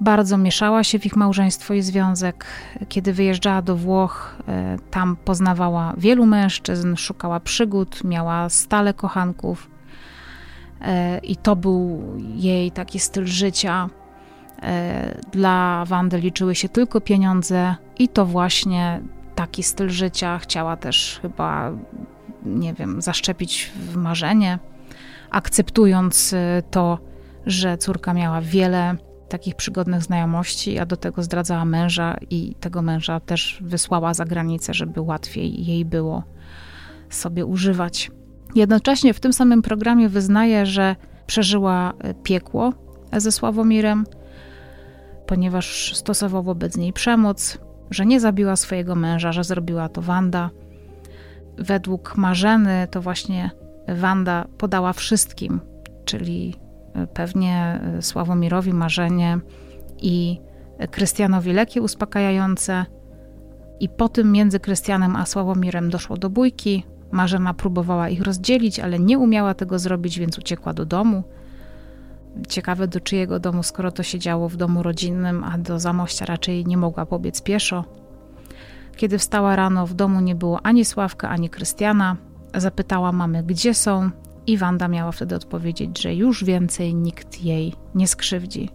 [0.00, 2.46] Bardzo mieszała się w ich małżeństwo i związek.
[2.88, 9.70] Kiedy wyjeżdżała do Włoch, e, tam poznawała wielu mężczyzn, szukała przygód, miała stale kochanków.
[10.80, 12.02] E, i to był
[12.34, 13.88] jej taki styl życia.
[14.62, 19.00] E, dla Wandy liczyły się tylko pieniądze i to właśnie
[19.34, 21.72] taki styl życia chciała też chyba,
[22.44, 24.58] nie wiem, zaszczepić w marzenie,
[25.30, 26.98] akceptując e, to,
[27.46, 28.96] że córka miała wiele
[29.28, 34.74] takich przygodnych znajomości, a do tego zdradzała męża i tego męża też wysłała za granicę,
[34.74, 36.22] żeby łatwiej jej było
[37.10, 38.10] sobie używać.
[38.54, 40.96] Jednocześnie w tym samym programie wyznaje, że
[41.26, 42.72] przeżyła e, piekło
[43.16, 44.06] ze Sławomirem,
[45.26, 47.58] ponieważ stosował wobec niej przemoc,
[47.90, 50.50] że nie zabiła swojego męża, że zrobiła to Wanda.
[51.58, 53.50] Według Marzeny to właśnie
[53.88, 55.60] Wanda podała wszystkim,
[56.04, 56.54] czyli
[56.94, 59.38] e, pewnie e, Sławomirowi Marzenie
[60.02, 60.40] i
[60.90, 62.86] Krystianowi leki uspokajające.
[63.80, 66.84] I po tym między Krystianem a Sławomirem doszło do bójki.
[67.10, 71.22] Marzena próbowała ich rozdzielić, ale nie umiała tego zrobić, więc uciekła do domu.
[72.48, 76.66] Ciekawe do czyjego domu, skoro to się działo w domu rodzinnym, a do Zamościa raczej
[76.66, 77.84] nie mogła pobiec pieszo.
[78.96, 82.16] Kiedy wstała rano, w domu nie było ani Sławka, ani Krystiana.
[82.54, 84.10] Zapytała mamy, gdzie są,
[84.46, 88.70] i Wanda miała wtedy odpowiedzieć, że już więcej nikt jej nie skrzywdzi.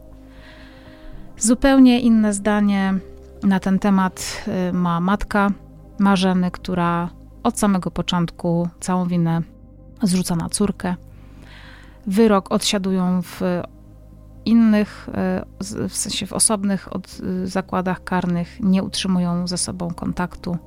[1.38, 2.93] Zupełnie inne zdanie
[3.43, 5.51] na ten temat y, ma matka
[5.99, 7.09] Marzeny, która
[7.45, 9.41] od samego początku całą winę
[10.03, 10.95] zrzuca na córkę.
[12.07, 13.41] Wyrok odsiadują w
[14.45, 15.45] innych, e,
[15.89, 17.07] w sensie w osobnych od,
[17.43, 20.57] e, zakładach karnych, nie utrzymują ze sobą kontaktu.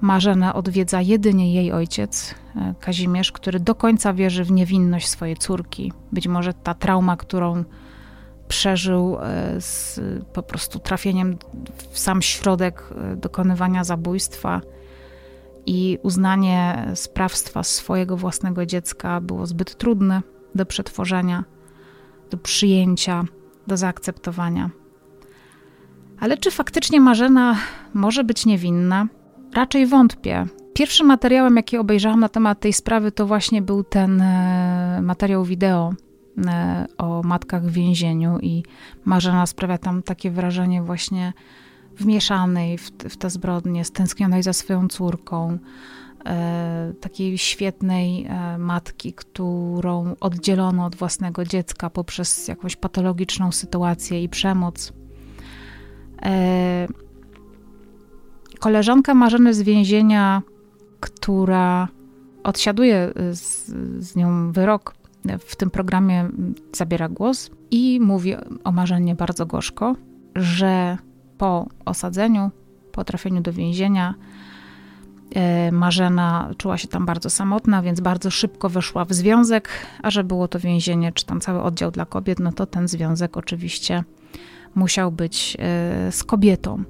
[0.00, 5.92] Marzenę odwiedza jedynie jej ojciec, e, Kazimierz, który do końca wierzy w niewinność swojej córki.
[6.12, 7.64] Być może ta trauma, którą
[8.48, 10.00] przeżył e, z
[10.32, 11.36] po prostu trafieniem
[11.90, 14.60] w sam środek e, dokonywania zabójstwa
[15.66, 20.22] i uznanie sprawstwa swojego własnego dziecka było zbyt trudne
[20.54, 21.44] do przetworzenia,
[22.30, 23.24] do przyjęcia,
[23.66, 24.70] do zaakceptowania.
[26.20, 27.56] Ale czy faktycznie Marzena
[27.94, 29.06] może być niewinna?
[29.54, 30.46] Raczej wątpię.
[30.74, 35.92] Pierwszym materiałem, jaki obejrzałam na temat tej sprawy, to właśnie był ten e, materiał wideo
[36.46, 38.62] e, o matkach w więzieniu i
[39.04, 41.32] Marzena sprawia tam takie wrażenie właśnie
[42.00, 45.58] wmieszanej w, w te zbrodnie, stęsknionej za swoją córką,
[46.26, 48.28] e, takiej świetnej
[48.58, 54.92] matki, którą oddzielono od własnego dziecka poprzez jakąś patologiczną sytuację i przemoc.
[58.58, 60.42] Koleżanka Marzeny z więzienia,
[61.00, 61.88] która
[62.42, 63.66] odsiaduje z,
[64.04, 64.94] z nią wyrok,
[65.38, 66.28] w tym programie
[66.72, 68.34] zabiera głos i mówi
[68.64, 69.96] o Marzenie bardzo gorzko,
[70.34, 70.98] że
[71.40, 72.50] po osadzeniu,
[72.92, 74.14] po trafieniu do więzienia,
[75.68, 79.68] y, Marzena czuła się tam bardzo samotna, więc bardzo szybko weszła w związek,
[80.02, 83.36] a że było to więzienie, czy tam cały oddział dla kobiet, no to ten związek
[83.36, 84.04] oczywiście
[84.74, 85.56] musiał być
[86.08, 86.84] y, z kobietą.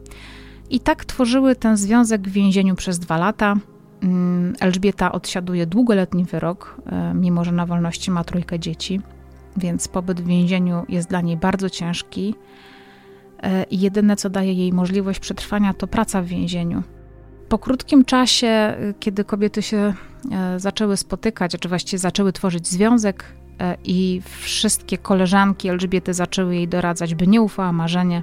[0.70, 3.56] I tak tworzyły ten związek w więzieniu przez dwa lata.
[4.02, 9.00] Mm, Elżbieta odsiaduje długoletni wyrok, e, mimo że na wolności ma trójkę dzieci,
[9.56, 12.34] więc pobyt w więzieniu jest dla niej bardzo ciężki.
[13.42, 16.82] E, I jedyne, co daje jej możliwość przetrwania, to praca w więzieniu.
[17.48, 19.94] Po krótkim czasie, e, kiedy kobiety się
[20.56, 23.24] zaczęły spotykać, czy właściwie zaczęły tworzyć związek,
[23.84, 28.22] i wszystkie koleżanki Elżbiety zaczęły jej doradzać, by nie ufała marzenie,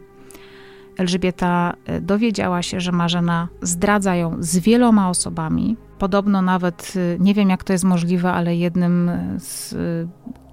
[0.97, 5.77] Elżbieta e, dowiedziała się, że Marzena zdradza ją z wieloma osobami.
[5.99, 9.77] Podobno nawet, e, nie wiem jak to jest możliwe, ale jednym z e,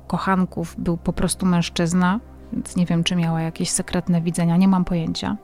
[0.06, 2.20] kochanków był po prostu mężczyzna,
[2.55, 5.36] więc nie wiem, czy miała jakieś sekretne widzenia, nie mam pojęcia.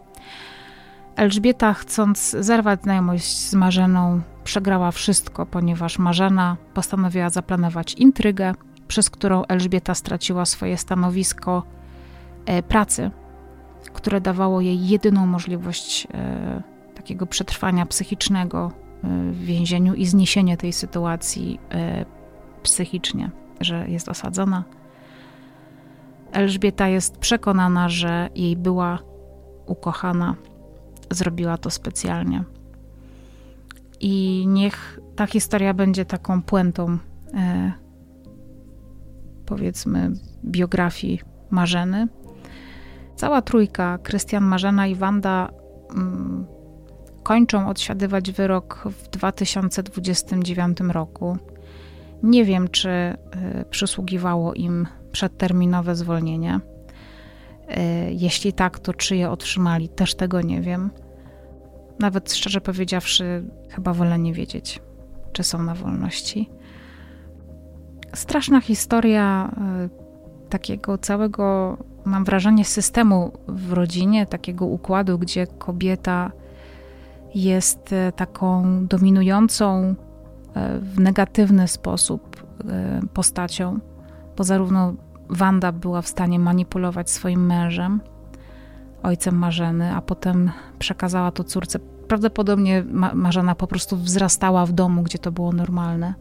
[1.16, 8.54] Elżbieta, chcąc zerwać znajomość z Marzeną, przegrała wszystko, ponieważ Marzena postanowiła zaplanować intrygę,
[8.88, 11.62] przez którą Elżbieta straciła swoje stanowisko
[12.68, 13.10] pracy
[13.92, 16.62] które dawało jej jedyną możliwość e,
[16.94, 22.04] takiego przetrwania psychicznego e, w więzieniu i zniesienie tej sytuacji e,
[22.62, 23.30] psychicznie,
[23.60, 24.64] że jest osadzona.
[26.32, 28.98] Elżbieta jest przekonana, że jej była
[29.66, 30.34] ukochana
[31.10, 32.44] zrobiła to specjalnie.
[34.00, 36.98] I niech ta historia będzie taką puentą,
[37.34, 37.72] e,
[39.46, 40.12] powiedzmy,
[40.44, 41.20] biografii
[41.50, 42.08] Marzeny
[43.20, 45.50] Cała trójka, Krystian, Marzena i Wanda,
[45.90, 46.46] mm,
[47.22, 51.36] kończą odsiadywać wyrok w 2029 roku.
[52.22, 53.16] Nie wiem, czy y,
[53.70, 56.60] przysługiwało im przedterminowe zwolnienie.
[57.70, 60.90] Y, jeśli tak, to czy je otrzymali, też tego nie wiem.
[61.98, 64.82] Nawet szczerze powiedziawszy, chyba wolę nie wiedzieć,
[65.32, 66.50] czy są na wolności.
[68.14, 69.54] Straszna historia
[69.86, 76.32] y, takiego całego mam wrażenie, systemu w rodzinie, takiego układu, gdzie kobieta
[77.34, 79.94] jest e, taką dominującą
[80.80, 82.46] w negatywny sposób
[83.14, 83.78] postacią,
[84.40, 84.94] bo zarówno
[85.30, 88.00] Wanda była w stanie manipulować swoim mężem,
[89.02, 91.78] ojcem Marzeny, a potem przekazała to córce.
[92.08, 92.84] Prawdopodobnie
[93.14, 96.14] Marzena po prostu wzrastała w domu, gdzie to było normalne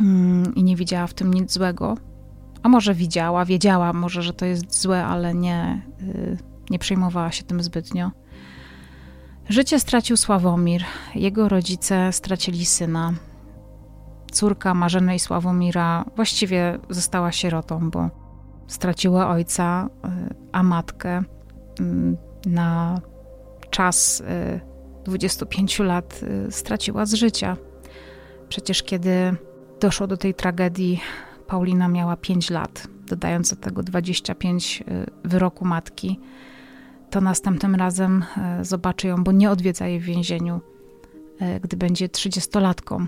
[0.00, 1.96] mm, i nie widziała w tym nic złego.
[2.62, 6.38] A może widziała, wiedziała może, że to jest złe, ale nie, y,
[6.70, 8.10] nie przejmowała się tym zbytnio.
[9.48, 10.84] Życie stracił Sławomir.
[11.14, 13.12] Jego rodzice stracili syna.
[14.36, 18.10] Córka Marzeny i Sławomira właściwie została sierotą, bo
[18.66, 19.88] straciła ojca,
[20.30, 21.22] y, a matkę
[21.80, 22.16] mm,
[22.46, 23.00] na
[23.70, 24.22] czas
[25.04, 26.20] 25 y, lat
[26.50, 27.56] straciła z życia.
[28.48, 29.36] Przecież kiedy
[29.80, 31.00] doszło do tej tragedii,
[31.46, 36.20] Paulina miała 5 lat, dodając do tego 25 y, wyroku matki,
[37.10, 38.24] to następnym razem
[38.60, 40.60] y, zobaczy ją, bo nie odwiedza jej w więzieniu,
[41.56, 43.06] y, gdy będzie 30-latką.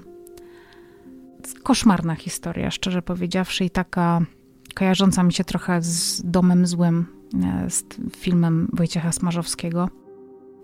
[1.62, 4.20] Koszmarna historia, szczerze powiedziawszy, i taka
[4.74, 7.06] kojarząca mi się trochę z Domem Złym,
[7.68, 7.84] z
[8.16, 9.88] filmem Wojciecha Smarzowskiego.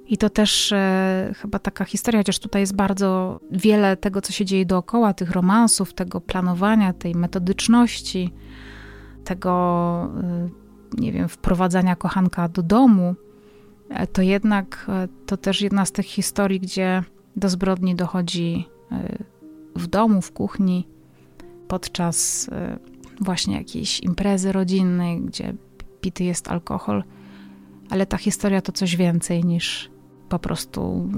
[0.06, 4.44] I to też e, chyba taka historia, chociaż tutaj jest bardzo wiele tego, co się
[4.44, 8.32] dzieje dookoła, tych romansów, tego planowania, tej metodyczności,
[9.24, 10.48] tego, e,
[11.00, 13.14] nie wiem, wprowadzania kochanka do domu,
[13.88, 17.02] e, to jednak e, to też jedna z tych historii, gdzie
[17.36, 18.68] do zbrodni dochodzi
[19.76, 20.88] w domu, w kuchni,
[21.68, 22.50] podczas
[23.20, 25.54] właśnie jakiejś imprezy rodzinnej, gdzie
[26.00, 27.04] pity jest alkohol,
[27.90, 29.90] ale ta historia to coś więcej niż
[30.28, 31.10] po prostu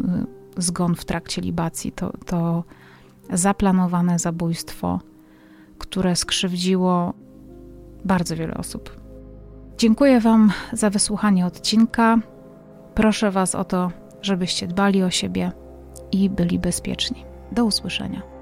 [0.56, 1.92] zgon w trakcie libacji.
[1.92, 2.64] To, to
[3.32, 5.00] zaplanowane zabójstwo,
[5.78, 7.14] które skrzywdziło
[8.04, 9.00] bardzo wiele osób.
[9.78, 12.18] Dziękuję Wam za wysłuchanie odcinka.
[12.94, 13.90] Proszę Was o to,
[14.22, 15.52] żebyście dbali o siebie
[16.12, 17.24] i byli bezpieczni.
[17.52, 18.35] Do usłyszenia.